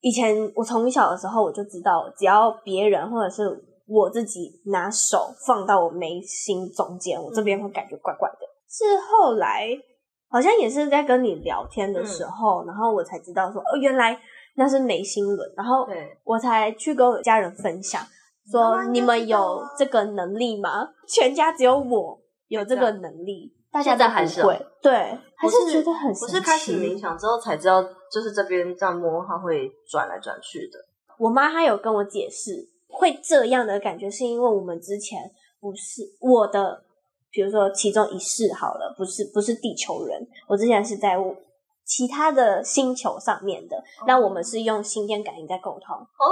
[0.00, 3.44] 以前我从小的时候我就知道，只要别人或者是
[3.86, 8.38] 我自己拿手放到我眉心中间，我这边会感觉怪怪的。
[8.68, 9.68] 是后来
[10.28, 14.18] 好像也是在跟你聊天的时候，嗯、然后我才知道说，哦，原来
[14.56, 15.86] 那是眉心轮，然后
[16.24, 18.00] 我才去跟我家人分享，
[18.52, 20.88] 说你们有这个能力吗？
[21.08, 23.54] 全家只有我有这个能力。
[23.70, 24.92] 大家都还是会对，
[25.36, 26.24] 还是觉得很神奇。
[26.24, 30.78] 我是开始冥想之后才知道，就是这边这样摸，它会转来转去的。
[31.18, 36.84] 我妈她有跟我解释，会这样的感觉是因为我们之前不是我的，
[37.30, 41.16] 比如说其中一世好了，不是不是地球人，我之前是在
[41.88, 45.96] 其他的星球上面的，那、哦、我们是用心电感应在沟通。
[45.96, 46.24] 哦。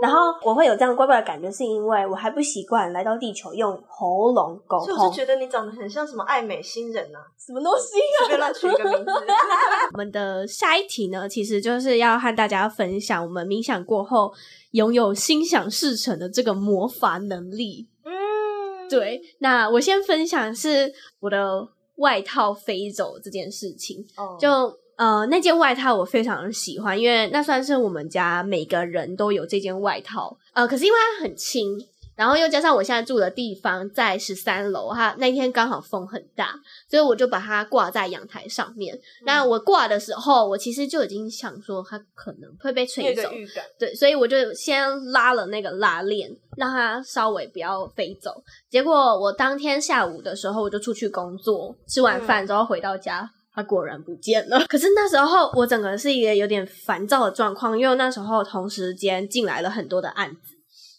[0.00, 4.94] 然后我会有这样怪怪的感觉，是因为我还不习惯来到地球用喉咙沟通。
[4.94, 8.16] 我就觉得你长得很像什么爱美星人啊，什么东西啊？
[8.20, 9.10] 随便乱取一个名字。
[9.94, 14.32] 我们的下一题呢，其实就是要和大家分享我们冥想过后
[14.70, 17.88] 拥有心想事成的这个魔法能力。
[18.04, 19.20] 嗯，对。
[19.40, 21.66] 那我先分享是我的
[21.96, 24.06] 外套飞走这件事情。
[24.16, 24.78] 哦，就。
[24.98, 30.36] 呃，那件外套我非常喜欢，因为那算是我们家每个人都有这件外套。
[30.54, 31.78] 呃，可是因为它很轻，
[32.16, 36.52] 然后又加上我现在住的地方在十三楼，哈，那天刚好风很大，
[36.90, 38.92] 所以我就把它挂在阳台上面。
[38.96, 43.30] 嗯、那我挂的时候，我其实就已经想说它可能会被吹走，
[43.78, 48.42] 对，所以我就先拉了那个拉链，让它稍微不要飞走。
[48.68, 53.20] 结果我当天下午的时候，我就出去工作，吃完饭之后回到家。
[53.20, 54.64] 嗯他果然不见了。
[54.70, 60.54] 可是那时候我整个是一个有点烦躁的状况，因为那时候同时间进来了很多的案子，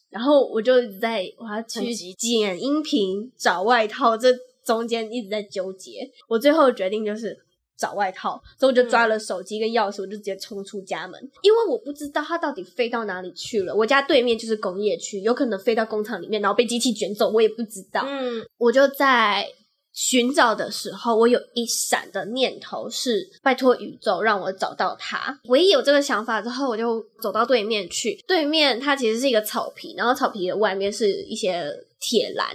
[0.09, 4.27] 然后我就一直在我要去剪音频、找外套，这
[4.65, 6.09] 中间一直在纠结。
[6.27, 7.37] 我最后决定就是
[7.77, 13.73] 找外套，所以我就抓了手机跟钥匙，我就直接冲出家门，因为我不知道它到底飞到哪里去了。
[13.73, 18.03] 我家对面就是工业区，有可能飞到工厂里面，然后被机器卷走，我也不知道。
[18.05, 19.47] 嗯，我就在。
[19.91, 25.39] 寻找的时候，我有一闪的念头是拜托宇宙让我找到它。
[25.45, 28.23] 我一有这个想法之后，我就走到对面去。
[28.27, 32.47] 对面它其实是一个草皮，然后草皮的外面是一些铁栏，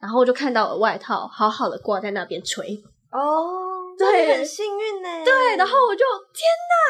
[0.00, 2.82] 然后我就看到了外套好好的挂在那边吹。
[3.12, 5.24] 哦，对，很幸运呢。
[5.24, 6.46] 对，然后我就天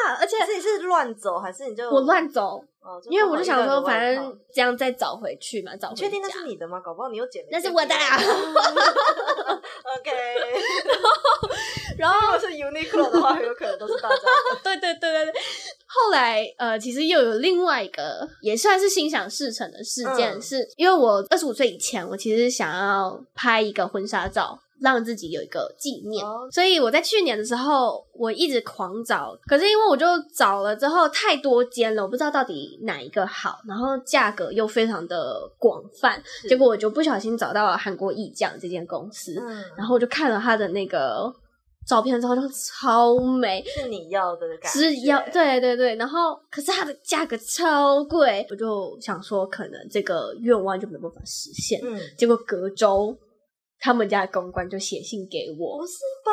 [0.06, 0.16] 哪！
[0.20, 2.62] 而且自己是乱走还是你就我乱走？
[2.82, 6.02] 哦，因为我就想说，反正这样再找回去嘛，找回去。
[6.04, 6.80] 确定那是你的吗？
[6.80, 7.48] 搞不好你又捡了。
[7.52, 8.16] 那是我的呀。
[9.98, 10.10] OK。
[10.86, 11.10] 然后，
[11.98, 14.60] 然后如果是 Uniqlo 的话，很有可能都是大家的。
[14.64, 15.32] 对对对对对。
[15.86, 24.58] 后来，呃，其实又有另外一个也算是心想事成的事件，嗯、是因为我二十五岁以前，我其实想要拍一个婚纱照。
[24.80, 26.50] 让自己有一个纪念，oh.
[26.50, 41.30] 所以我在去年的时候，我一直狂找，可是因为我就找了之后太多间了，我不知道到底哪一个好，然后价格又非常的广泛，结果我就不小心找到了韩国艺匠这间公司，嗯，然后我就看了他的那个
[41.86, 53.14] 照片之后就超美，是你要的感觉，是要，对对对，然后可是它的价格超贵，我就想说可能这个愿望就没办法实现，嗯，结果隔周。
[53.80, 56.30] 他们家的公关就写信给我，不是吧？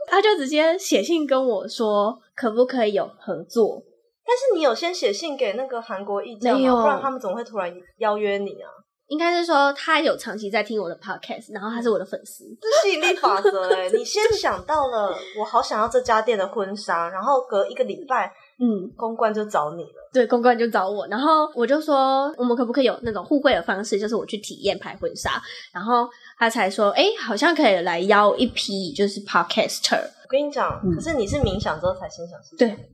[0.06, 3.82] 他就直接写信跟我说，可不可以有合作？
[4.24, 6.82] 但是你有先写信给那个韩国艺匠吗？
[6.82, 8.70] 不然他们怎么会突然邀约你啊？
[9.08, 12.44] 应该是说他有长期在听我的 podcast，然后他是我的粉丝。
[12.60, 13.90] 这吸引力法则哎！
[13.90, 18.32] 你先想到了，我好想要这家店的婚纱，然后隔一个礼拜。
[18.62, 20.10] 嗯，公关就找你了。
[20.12, 25.40] 对，公关就找我，然后我就说，我们可不可以有那种互惠的方式，就是我去体验拍婚纱，
[25.72, 26.06] 然后
[26.38, 30.02] 他才说，哎，好像可以来邀一批，就是 podcaster。
[30.02, 32.58] 我跟你讲，嗯、可是你是冥想之后才心想事成。
[32.58, 32.90] 对，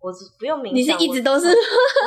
[0.00, 1.54] 我是不用冥想，你是一直都是，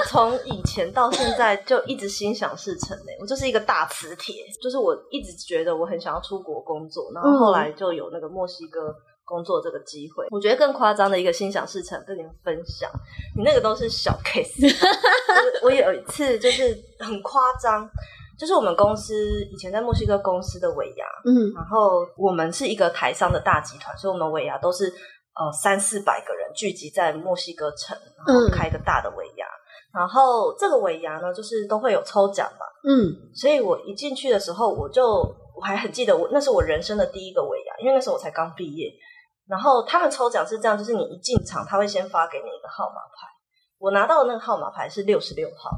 [0.07, 3.15] 从以前到现在就一直心想事成嘞。
[3.21, 8.95] 我就是一个大磁铁，就是我一直觉得我很想要出国工作，然后后来就有那个墨西哥。
[9.27, 12.89] 工作这个机会，我觉得更夸张的一个心想事成，跟你们分享。
[13.35, 14.73] 你那个都是小 case，
[15.61, 17.87] 我有一次就是很夸张，
[18.39, 19.13] 就是我们公司
[19.51, 29.45] 以前在墨西哥公司的尾牙，嗯，然后我们是一个台商的大集团，所以我们尾牙都是呃三四百个人聚集在墨西哥城，然后开一个大的尾牙。
[29.45, 29.59] 嗯
[29.93, 35.03] 然后这个尾牙呢，就是都会有抽奖嘛，嗯，所以我一进去的时候，我就
[35.55, 38.91] 我还很记得我那是我人生的第一个尾牙，因为那时候我才刚毕业。
[39.47, 43.27] 然后他们抽奖是这样，就是你一进场，他会先发给你一个号码牌。
[43.79, 45.69] 我拿到的那个号码牌是六十六号，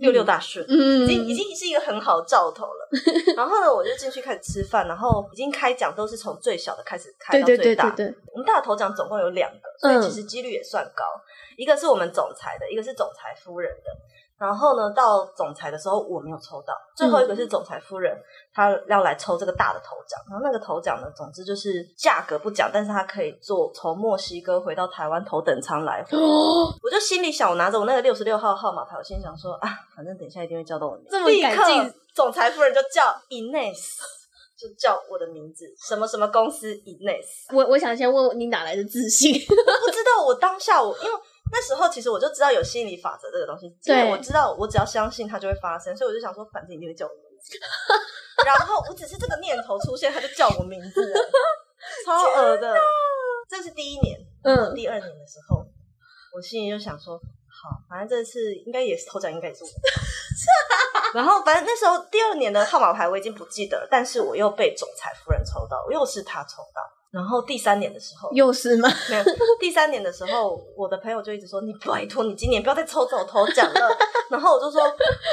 [0.00, 2.88] 六六大顺，嗯，已经已经是一个很好的兆头了。
[3.36, 7.62] 然后呢，我就进去开始吃饭，然后已经开奖都是从最小的开始开到最大。
[7.62, 8.18] 对对对对对。
[8.32, 11.04] 我们大头奖总共有两个，所以其实几率也算高。
[11.04, 11.22] 嗯、
[11.58, 13.90] 一个是我们总裁的，一个是总裁夫人的。
[14.38, 18.14] 然后呢，到总裁的时候我没有抽到，最后一个是总裁夫人，
[18.52, 20.20] 她要来抽这个大的头奖。
[20.28, 26.18] 然后那个头奖呢，总之就是价格不讲，但是她可以坐从墨西哥回到台湾头等舱来回。
[26.18, 31.12] 哦，我就心里想，我拿着我那个六十六号号码牌，我心里想说啊，反正等一下一定会叫到我名字。
[31.12, 33.96] 这么赶进，总裁夫人就叫 Ines，
[34.54, 37.54] 就叫我的名字，什么什么公司 Ines。
[37.56, 39.32] 我我想先问问你哪来的自信？
[39.32, 41.20] 我不知道，我当下我因为。
[41.52, 47.58] 那时候其实我就知道有心理法则这个东西，因为我知道我只要相信它就会发生，所以我就想说，反正一定会叫我名字。
[48.44, 51.20] 然后我只是这个念头出现，他就叫我名字了，
[52.04, 52.76] 超恶的。
[53.48, 55.64] 这是第一年，嗯，第二年的时候，
[56.34, 59.70] 我心里就想说，好，反正这次应该也是头奖，应该也是我。
[61.14, 66.82] 然后反正那时候第二年的号码牌我已经不记得了，但是我又被总裁夫人抽到，又是他抽到。
[67.16, 68.86] 然后第三年的时候，又是吗？
[69.08, 69.24] 没有。
[69.58, 73.98] 第三年的时候，我的朋友就一直说：“你拜托你今年不要再抽这种头奖了。”
[74.28, 74.82] 然后我就说：“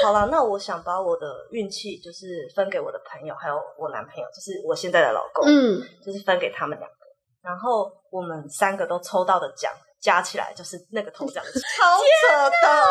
[0.02, 6.96] 好了，那我想把我的运气就是分给我的朋友，还有我男朋友，就是我现在的老公，嗯，就是分给他们两个。
[7.42, 9.70] 然后我们三个都抽到的奖
[10.00, 12.84] 加起来就是那个头奖， 超扯的。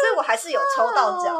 [0.00, 1.34] 所以我还是有抽到奖。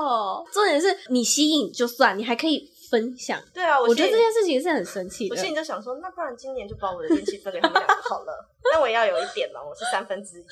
[0.52, 5.34] 重点是你吸引就算，你还可以。”分享对啊，我，我觉得这件事情是很神奇的。
[5.34, 8.48] 我心里就想说，那不然今年就把我的运气分给他们两个好了。
[8.72, 10.44] 那我也要有一点嘛，我是三分之一。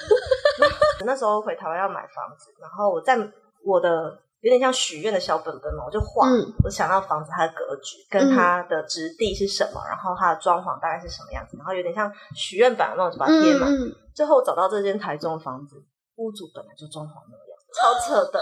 [1.05, 3.16] 那时候回台湾要买房子，然后我在
[3.64, 13.68] 我的有点像许愿的小本本嘛，我就画，嗯、我想要房子它的格局跟它的质地是什么，嗯、然后它的装潢大概是什么样子，然后有点像许愿板那种，就把它贴满。
[13.68, 15.77] 嗯、最后找到这间台中的房子，
[16.16, 18.40] 屋主本来就装潢那样，超扯的。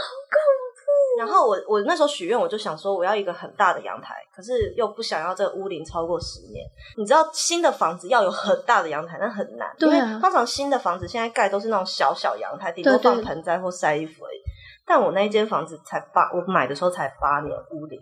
[1.16, 6.66] 然后我我那时候许愿，我就想说我要一个很大的阳台，可是又不想要这个屋龄超过十年。
[6.96, 14.38] 你知道新的房子要有很大的阳台，那很难，对啊，因为通常新的房子现在盖都是那种小小阳台，顶多放盆栽或晒衣服而已。
[14.86, 17.98] 但我那一间房子才八，我买的时候才八年，屋龄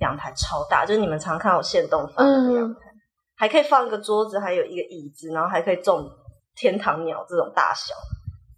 [0.00, 3.00] 阳台超大，就是你们常看我现栋房的阳台，嗯、
[3.36, 6.08] 还可以放一个桌子，还有一个椅子，然后还可以种
[6.54, 7.94] 天堂鸟这种大小。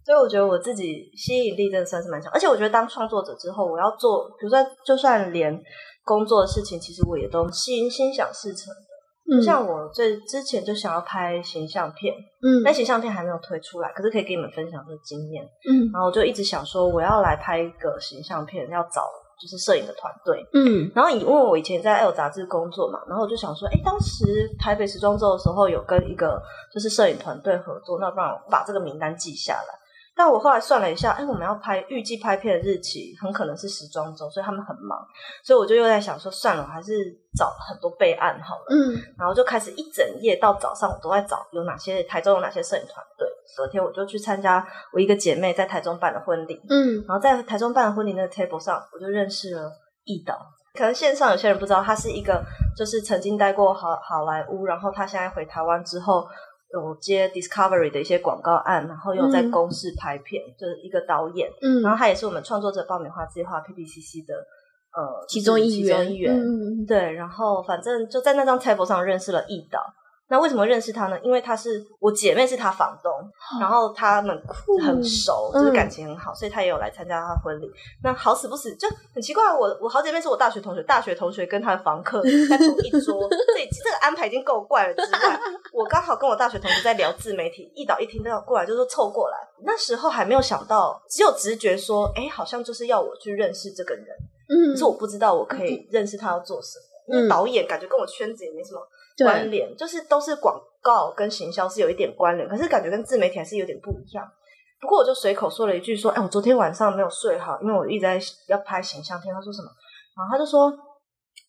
[0.05, 5.59] 所以我觉得我自己吸引力真的算是蛮强，而且我觉得当创作者之后，我要做，比如说就算连
[6.03, 8.81] 工作的事情，其实我也都心心想事成的。
[9.27, 12.13] 嗯，像我最之前就想要拍形象片，
[12.43, 19.01] 嗯，但形象片还没有推出来，可是可以给你们分享这个经验，嗯，然后我就一直想说我要来拍一个形象片，要找
[19.41, 26.39] 就是摄影的团队，嗯，然后因为我以前在 L 杂志工作嘛，然后我就想说，哎，当时台北时装周的时候有跟一个
[26.71, 29.84] 就是摄影团队合作，那不然我把这个名单记下来。
[30.17, 34.97] 但我后来算了一下，哎，我们要拍预计拍片的日期很可能是时装周，所以他们很忙，
[35.43, 36.93] 所以我就又在想说，算了，我还是
[37.37, 38.65] 找很多备案好了。
[38.69, 43.27] 嗯，然后就开始一整夜到早上，我都在找有哪些台中有哪些摄影团队。
[43.57, 49.69] 昨天我就去参加我一个姐妹在台中办的婚礼，嗯，然后在台中办的婚礼那个 table 上，我就认识了
[50.05, 50.39] 易导。
[50.73, 52.41] 可能线上有些人不知道，他是一个
[52.75, 56.25] 就是曾经待过好好莱坞，然后他现在回台湾之后。
[56.73, 61.49] 有接 Discovery 的一些广告案，然后又在公视拍片，嗯、就是一个导演。
[61.61, 64.35] 嗯，然后他也是我们创作者爆米花计划 PPCC 的
[64.95, 65.99] 呃其中一员。
[65.99, 69.79] 其中一员，嗯、对，然后反正就在那张 table 上认识了易导。
[70.27, 71.19] 那为什么认识他呢？
[71.21, 74.35] 因为他是我姐妹，是他房东，哦、然后他们
[74.83, 77.69] 很熟，嗯、就是感情很好，所以他也有来参加他婚礼。
[78.03, 85.39] 那好死不死就很奇怪，我我好姐妹是我大学同学，大学同学跟他的房客 在同一桌，这这个安排已经够怪了之外，
[85.71, 89.37] 我刚好跟我大学同学在聊自媒体，一导一听到过来就说凑过来。
[89.63, 94.07] 那时候还没有想到，只有直觉说，哎，好像就是要我去认识这个人，
[94.49, 98.81] 嗯，可是我不知道我可以认识他要做什么，因为导演感觉跟我圈子也没什么。
[99.23, 104.25] 关联就是都是广告跟行销是有一点关联，可是感觉跟自媒体还是有点不一样。
[104.81, 109.69] 不过我就随口说了一句说：“哎，我昨天晚上没有睡好，因为我一直在要拍形象片。”他说什么？
[110.15, 110.71] 然后他就说：“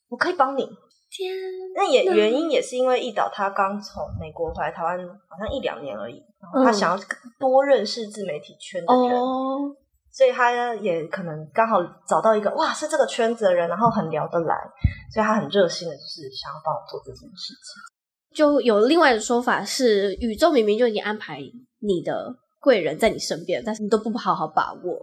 [0.09, 0.63] 我可以帮你。”
[1.09, 1.33] 天，
[1.75, 7.05] 那也原因也是因为易导他刚从美国回来台湾，好像一两年而已，然后他想要
[7.39, 9.19] 多认识自媒体圈的人。
[9.19, 9.75] 哦
[10.17, 11.77] 所以他也可能刚好
[12.09, 14.57] 找到一个哇，是这个圈子的人，然后很聊得来，
[15.13, 18.35] 所以他很热心的，就是想要帮我做这件事情。
[18.35, 21.39] 就有另外的说法是，宇宙明明就已经安排
[21.81, 24.99] 你的贵人在你身边，但是你都不好好把握。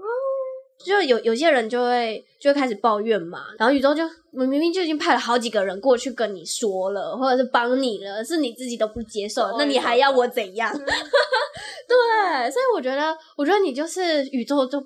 [0.84, 10.74] 就有有些人就会就会开始抱怨嘛，然后宇宙就明明就已经派了好几个人过去跟你说了，或者是帮你了，是你自己都不接受，那你还要我怎样？
[11.88, 14.84] 对，所以我觉得，我觉得你就是宇宙就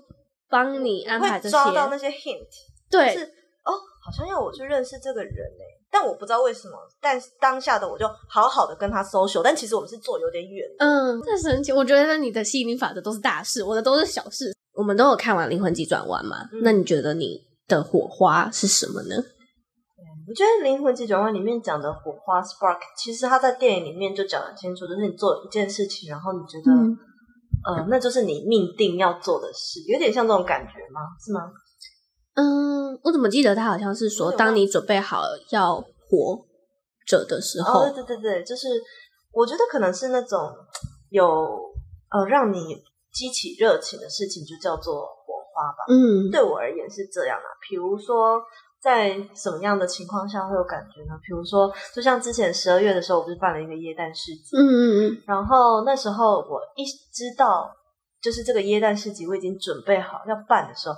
[0.49, 2.47] 帮你安排这些，抓到那些 hint，
[2.89, 3.23] 对，是
[3.63, 3.71] 哦，
[4.03, 14.55] 好像要我去认识这个人呢，但我不知道为什么，但当下的我就好好的跟他 social，但其实我们是坐有点远，嗯，太神奇，我觉得你的吸引力法则都是大事，我的都是小事。
[14.73, 16.37] 我们都有看完《灵魂急转弯》嘛？
[16.53, 19.15] 嗯、那你觉得你的火花是什么呢？
[20.29, 26.95] 我觉得《灵魂急转弯》里面讲的火花 spark，其实他在电影里面就讲得很清楚，就是你做一件事情，然后你觉得，嗯、
[27.67, 31.01] 呃，那就是你命定要做的事，有点像这种感觉吗？
[31.19, 31.51] 是吗？
[32.35, 36.45] 嗯，我怎么记得他好像是说，当你准备好要活
[37.05, 38.67] 着的时候，哦，对对对，就是
[39.33, 40.39] 我觉得可能是那种
[41.09, 41.25] 有
[42.11, 42.83] 呃让你。
[43.09, 45.85] 激起热情的事情就叫做火花吧。
[45.89, 47.49] 嗯，对我而言是这样啊。
[47.67, 48.39] 比如说，
[48.87, 51.19] 在什么样的情况下会有感觉呢？
[51.21, 54.55] 比如说，就像之前十二月的时候，我不是办了一个椰蛋市集。
[54.55, 55.23] 嗯嗯嗯。
[55.27, 57.69] 然后那时候我一知道，
[58.21, 60.95] 就是这个椰蛋市集我已经准备好要办的时候。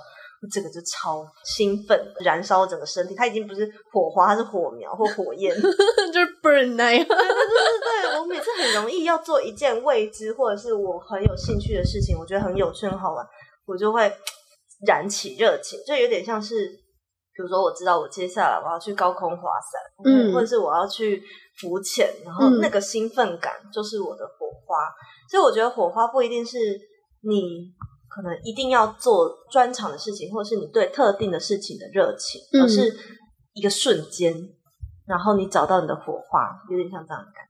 [0.50, 3.14] 这个就超兴奋，燃烧整个身体。
[3.14, 7.04] 它已经不是火花，它是火苗或火焰， 就是 burn 那样。
[7.06, 13.26] 对对对对，我每次很容易要做一件未知或者是我很有兴趣的事情，我觉得很有趣很好玩，
[13.66, 14.10] 我就会
[14.86, 16.70] 燃起热情，就有点像是，
[17.40, 21.22] 比如说我知道我接下来我要去高空滑伞，嗯，或者是我要去
[21.58, 24.76] 浮潜，然后那个兴奋感就是我的火花。
[24.84, 24.94] 嗯、
[25.30, 26.58] 所以我觉得火花不一定是
[27.22, 27.72] 你。
[28.12, 32.92] 可能一定要做专长的事情，或者是你对特定的事情的热情，而是
[33.52, 34.48] 一个瞬间，嗯、
[35.06, 37.49] 然后你找到你的火花，有点像这样的感觉。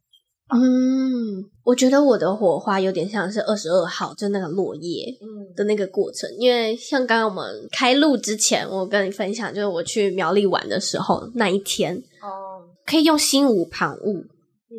[0.53, 5.17] 嗯，我觉得我的火花有点像是二十二号，就那个落叶
[5.57, 6.29] 的那个过程。
[6.31, 14.25] 嗯、因为像刚刚我们开录之前，我跟你分享，就是我去苗栗玩的时候那一天，哦，可以用心无旁骛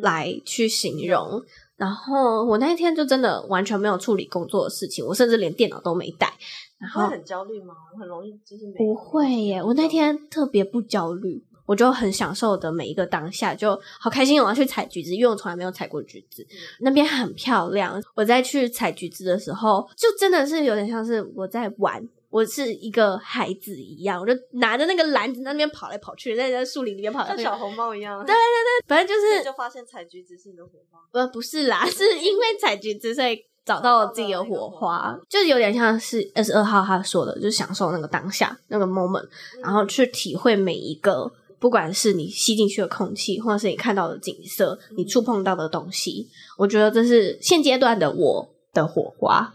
[0.00, 1.38] 来去形容。
[1.38, 1.42] 嗯
[1.74, 6.32] 然后我那一天就真的完全没有处理工作的事情，我甚至连电脑都没带。
[6.78, 7.74] 然后会很焦虑吗？
[7.92, 9.60] 我很容易就是不会耶。
[9.60, 14.38] 我那天特别不焦虑，我就很享受的每一个当下，就好开心。
[14.42, 17.98] 我要去采橘子，因为我从来没有采过橘子，嗯、那边很漂亮。
[18.14, 22.06] 我在去采橘子的时候，就真的是有点像是我在玩。
[22.28, 28.18] 我是一个孩子一样，我就拿着那个篮子那边跑来跑去，在在树林里面跑，像小红帽一样。
[28.20, 30.98] 对对对，反正就是就发现采橘子是你的火花。
[31.12, 39.28] 不不是啦， 是因为采橘子所以找到了自己的火花，就是有点像是二十二号他说的，就是享受那个当下那个 moment，
[39.62, 41.30] 然后去体会每一个，
[41.62, 49.54] 不管是你吸进去的空气，或者是你看到的景色，你触碰到的东西，我觉得这是现阶段的我的火花。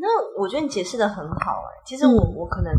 [0.00, 2.72] 那我觉得你解释的很好哎、欸，其实我我可能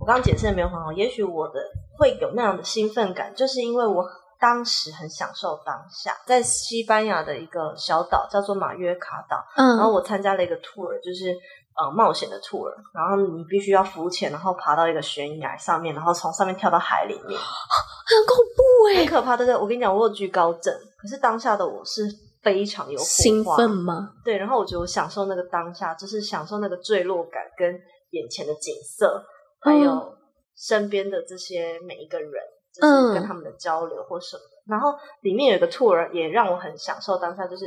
[0.00, 1.54] 我刚刚解释的没有很好，也许我的
[1.98, 4.06] 会有那样的兴奋感，就是因为我
[4.40, 11.34] 当时很享受当下，在西班牙的一个小岛叫做马约卡岛，嗯，然后我参加了一个 tour，就是
[11.76, 19.56] 呃冒险的 tour，然后你必须要浮潜，然后爬到一个悬崖上面，然后从上面跳到海里面，很恐怖哎、欸，很可怕，对不对？
[19.56, 22.02] 我跟你讲，我有惧高症，可是当下的我是。
[22.44, 24.10] 非常有兴奋吗？
[24.22, 27.74] 对，然后我觉得我享受那个当下，就是享受那个坠落感，跟
[28.10, 29.24] 眼前的景色，
[29.62, 30.14] 还有
[30.54, 32.30] 身边的这些每一个人，
[32.74, 34.90] 就是跟他们的交流或什么然后
[35.22, 37.64] 里面有一个 tour 也让我很享受当下，就是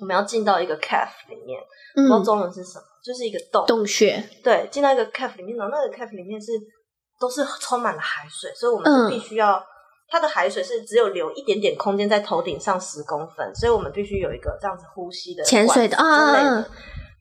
[0.00, 1.60] 我们要进到一个 cave 里面，
[1.94, 4.22] 不知道中文是什么，就是一个洞洞穴。
[4.42, 6.52] 对，进到一个 cave 里面，然后那个 cave 里面是
[7.20, 9.62] 都是充满了海水，所以我们是必须要。
[10.06, 16.68] 它的海水是只有留一点点空间在头顶上十公分，所以我们必须有一个这样子呼吸的潜水的啊啊啊，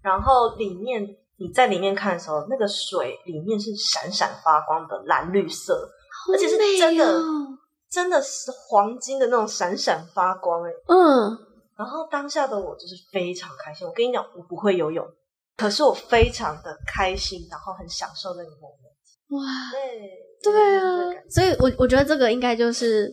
[0.03, 1.01] 然后里面
[1.37, 5.89] 你在里面看的时候，那个水里面是闪闪发光的蓝绿色，
[6.31, 7.21] 而且是真的，
[7.89, 10.71] 真的是黄金的那种闪闪发光哎。
[10.87, 11.37] 嗯，
[11.77, 13.87] 然后当下的我就是非常开心。
[13.87, 15.05] 我跟你讲，我不会游泳，
[15.57, 18.93] 可是我非常的开心，然后很享受那个 moment。
[19.29, 20.23] 哇，对。
[20.43, 23.09] 对啊，所以我我觉得这个应该就是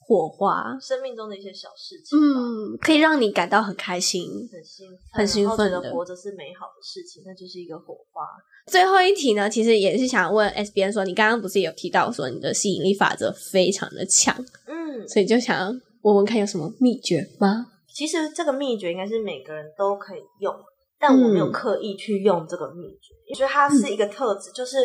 [0.00, 5.80] 火花，生命中的一些小事情，嗯，可以让你感到很开心、很兴奋、很兴奋的。
[5.90, 8.26] 活着是美好的事情，那就是一个火花。
[8.66, 14.36] 最后一题呢，其实也是想问 S B N 说，你刚刚不是有提到说你的吸引力法则非常的强，
[14.66, 17.68] 嗯，所以就想问问看有什么秘诀吗？
[17.94, 20.54] 其实这个秘诀应该是每个人都可以用，
[20.98, 24.78] 但我没有刻意去用这个秘诀，我觉得它是一个特质，就是。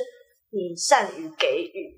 [0.52, 1.96] 你善于给予，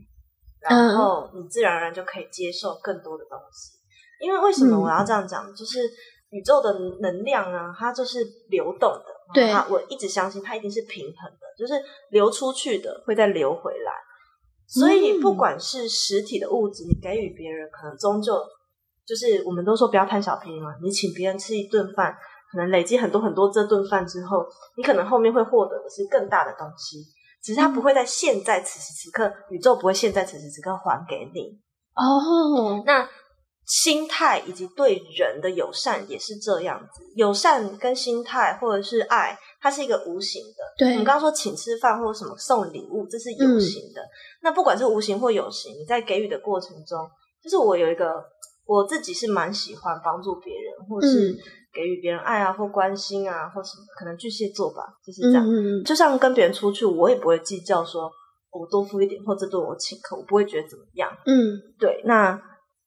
[0.59, 3.72] 然后你自然而然就可以接受更多的东西。
[4.20, 5.49] 因为为什么我要这样讲？
[5.49, 5.80] 嗯、就是
[6.32, 13.93] 宇宙的能量啊，它就是流动的，对，我一直相信它一定是平衡的，就是流出去的会再流回来。
[14.68, 18.34] 所以不管是实体的物质，你给予别人，可能终究
[19.06, 20.76] 就是我们都说不要贪小便宜嘛。
[20.82, 22.16] 你请别人吃一顿饭，
[22.52, 24.45] 可能累积很多很多这顿饭之后，
[24.78, 26.97] 你可能后面会获得的是更大的东西。
[27.43, 31.60] 只是它不会在现在此时此刻，宇宙不会现在此时此刻还给你。
[31.95, 33.10] 哦，那。
[33.64, 40.64] 心态以及对人的友善也是这样子，友善跟心态或者是爱，它是一个无形的。
[40.78, 44.02] 对，我们刚刚说请吃饭或者什么送礼物，这是有形的。
[44.02, 44.12] 嗯。
[44.41, 47.10] 那不管是无形或有形，你在给予的过程中，
[47.41, 48.22] 就是我有一个
[48.72, 51.36] 我自己是蛮喜欢帮助别人，或是
[51.74, 55.45] 给予别人爱啊或关心啊或什么，可能巨蟹座吧，就是这样。
[55.45, 55.84] 嗯。
[55.84, 58.09] 就像跟别人出去，我也不会计较说
[58.51, 61.11] 我多付一点或这顿我请客，我不会觉得怎么样。
[61.26, 62.41] 嗯，对，那。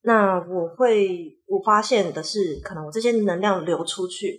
[0.06, 4.38] 那我会，我发现的是，可能我这些能量流出去，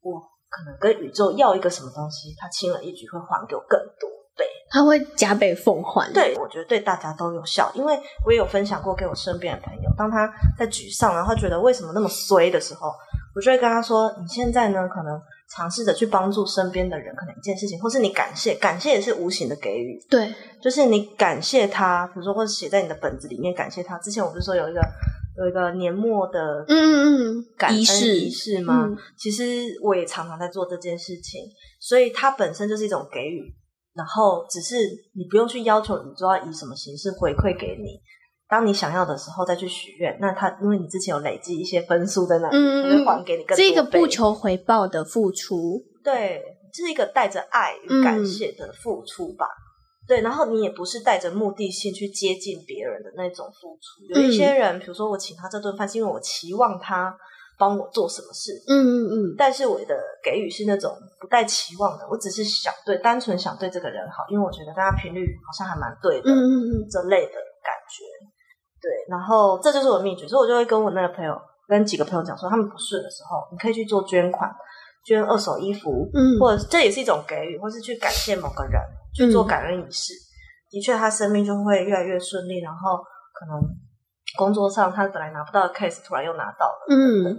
[0.00, 0.18] 我
[0.48, 6.10] 可能跟宇宙要一个什么东西，他轻而易举会还给我更多倍，他会加倍奉还。
[6.14, 12.90] 对，我觉得对大家都有效，因为我也有分享过给我身边的朋友，当他在沮丧，然后觉得为什么那么衰的时候，
[13.34, 15.20] 我就会跟他说：“你现在呢，可能。”
[15.50, 19.98] 尝试着去帮助身边的人，可能一件事情，或是你感谢，感谢也是无形的给予。
[20.10, 20.30] 对，
[20.60, 23.96] 就是你感谢他，比如说或者写在你的本子里面感谢他。
[23.96, 24.80] 之前我不是说有一个
[25.38, 28.88] 有一个年末的嗯嗯仪式仪式吗？
[28.90, 28.96] 嗯。
[29.16, 29.42] 其实
[29.82, 31.46] 我也常常在做这件事情，
[31.80, 33.50] 所以它本身就是一种给予，
[33.94, 34.76] 然后只是
[35.14, 38.00] 你不用去要求你就要以什么形式回馈给你。
[38.48, 43.68] 当你想要的时候再去许愿，那他因为你之前有累积一些分数在那里，嗯，他会还给你更多倍。
[43.68, 49.46] 这个不求回报的付出，对，这是一个带着爱与感谢的付出吧。
[49.46, 49.66] 嗯。
[50.08, 54.14] 对，然后你也不是带着目的性去接近别人的那种付出。
[54.14, 57.14] 有一些人，比如说我请他这顿饭，是因为我期望他
[57.58, 58.52] 帮我做什么事。
[58.68, 59.34] 嗯嗯嗯。
[59.36, 66.30] 但是我的给予是那种不带期望的，我只是想对，单纯想对这个人好，因为我觉得大家频率好像还蛮对的。
[66.30, 66.88] 嗯嗯嗯。
[66.88, 67.34] 这类的
[67.64, 68.04] 感觉。
[68.80, 71.34] 对，然后这就是我的秘诀，所以我就会跟我那个朋友，
[71.66, 74.48] 跟几个朋友讲说，他们不顺的时候，你可以去做捐款，
[75.04, 78.80] 捐二手衣服，嗯，或者这也是一种给予，或是去感谢某个人，
[79.12, 82.98] 去做感恩仪式，嗯，的确，他生命就会越来越顺利，然后
[83.34, 83.60] 可能
[84.36, 87.36] 工作上他本来拿不到的 case，突然又拿到了，嗯，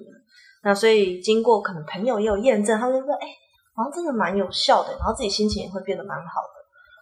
[0.64, 3.28] 那所以经过可能朋友也有验证，他们就说，哎，
[3.76, 6.60] 好像真的蛮有效的，然后自己心情也会变得蛮好的。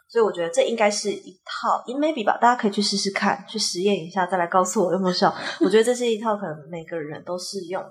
[0.09, 5.35] 所以我觉得这应该是一套，it maybe 吧，大家可以去试试看，去实验一下，再来告诉我有没有效。
[5.59, 7.83] 我觉得这是一套可能每个人都适用。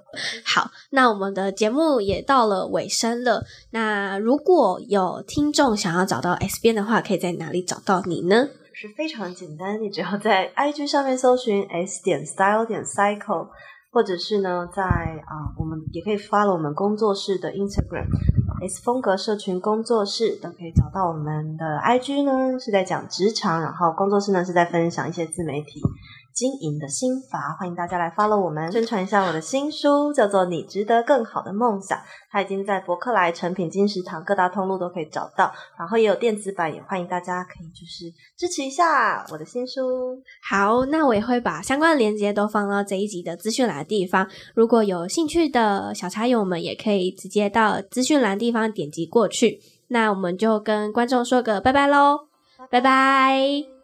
[0.42, 3.44] 好，那我们的节目也到了尾声了。
[3.72, 8.48] 那如果有听众想要找到 S 边的话，可以在哪里找到你呢？
[8.78, 13.48] 是非常简单，你只要在 IG 上面搜寻 S 点 Style 点 Cycle，
[13.90, 18.04] 或者是呢，在啊，我们也可以发了我们工作室的 Instagram。
[18.60, 25.80] S 风格社群工作室都可以找到我们的 IG 呢，是在讲职场，然后工作室呢是在分享一些自媒体
[26.36, 31.96] 经营的心法，欢迎大家来 follow 我们，宣传一下我的新书，叫做《你值得更好的梦想》，
[32.30, 40.22] 它已经在博客来、诚品、金石堂各大通路都可以找到，然后也有电子版，也欢迎大家可以就是支持一下我的新书。
[40.46, 49.58] 好，那我也会把相关的链接都放到这一集的资讯栏的地方，如果有兴趣的小茶友们，也可以直接到资讯栏地方点击过去。
[49.88, 52.26] 那我们就跟观众说个拜拜喽，
[52.70, 53.75] 拜拜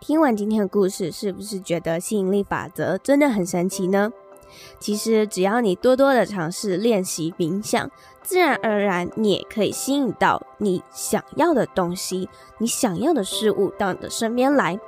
[0.00, 4.12] 听完今天的故事，是不是觉得吸引力法则真的很神奇呢？
[4.78, 7.90] 其实只要你多多的尝试练习冥想，
[8.22, 14.78] 自然而然你也可以吸引到你想要的东西，你想要的事物到你的身边来。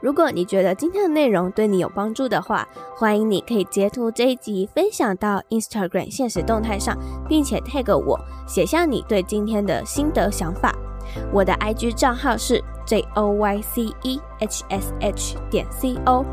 [0.00, 6.96] 如果你觉得今天的内容对你有帮助的话，欢迎你可以截图这一集分享到 Instagram 现实动态上，
[7.28, 10.77] 并且 tag 我，写下你对今天的心得想法。
[11.32, 16.24] 我的 IG 账号是 J O Y C E H S H 点 C O，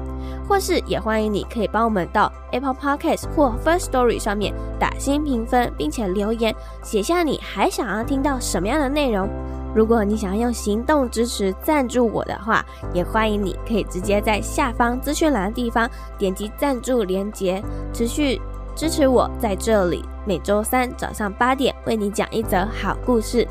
[0.48, 9.28] 或是也欢迎你可以帮我们到 Apple Podcast 或 First Story 上面打新评分，并且留言写下你还想要听到什么样的内容。
[9.76, 17.62] 如果你想要用行动支持赞助我的话，也欢迎你可以直接在下方资讯栏的地方点击赞助连结，
[17.92, 18.42] 持续
[18.74, 23.46] 支持我在这里每周三早上八点为你讲一则好故事。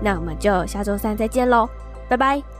[0.00, 1.68] 那我们就下周三再见喽，
[2.08, 2.55] 拜拜。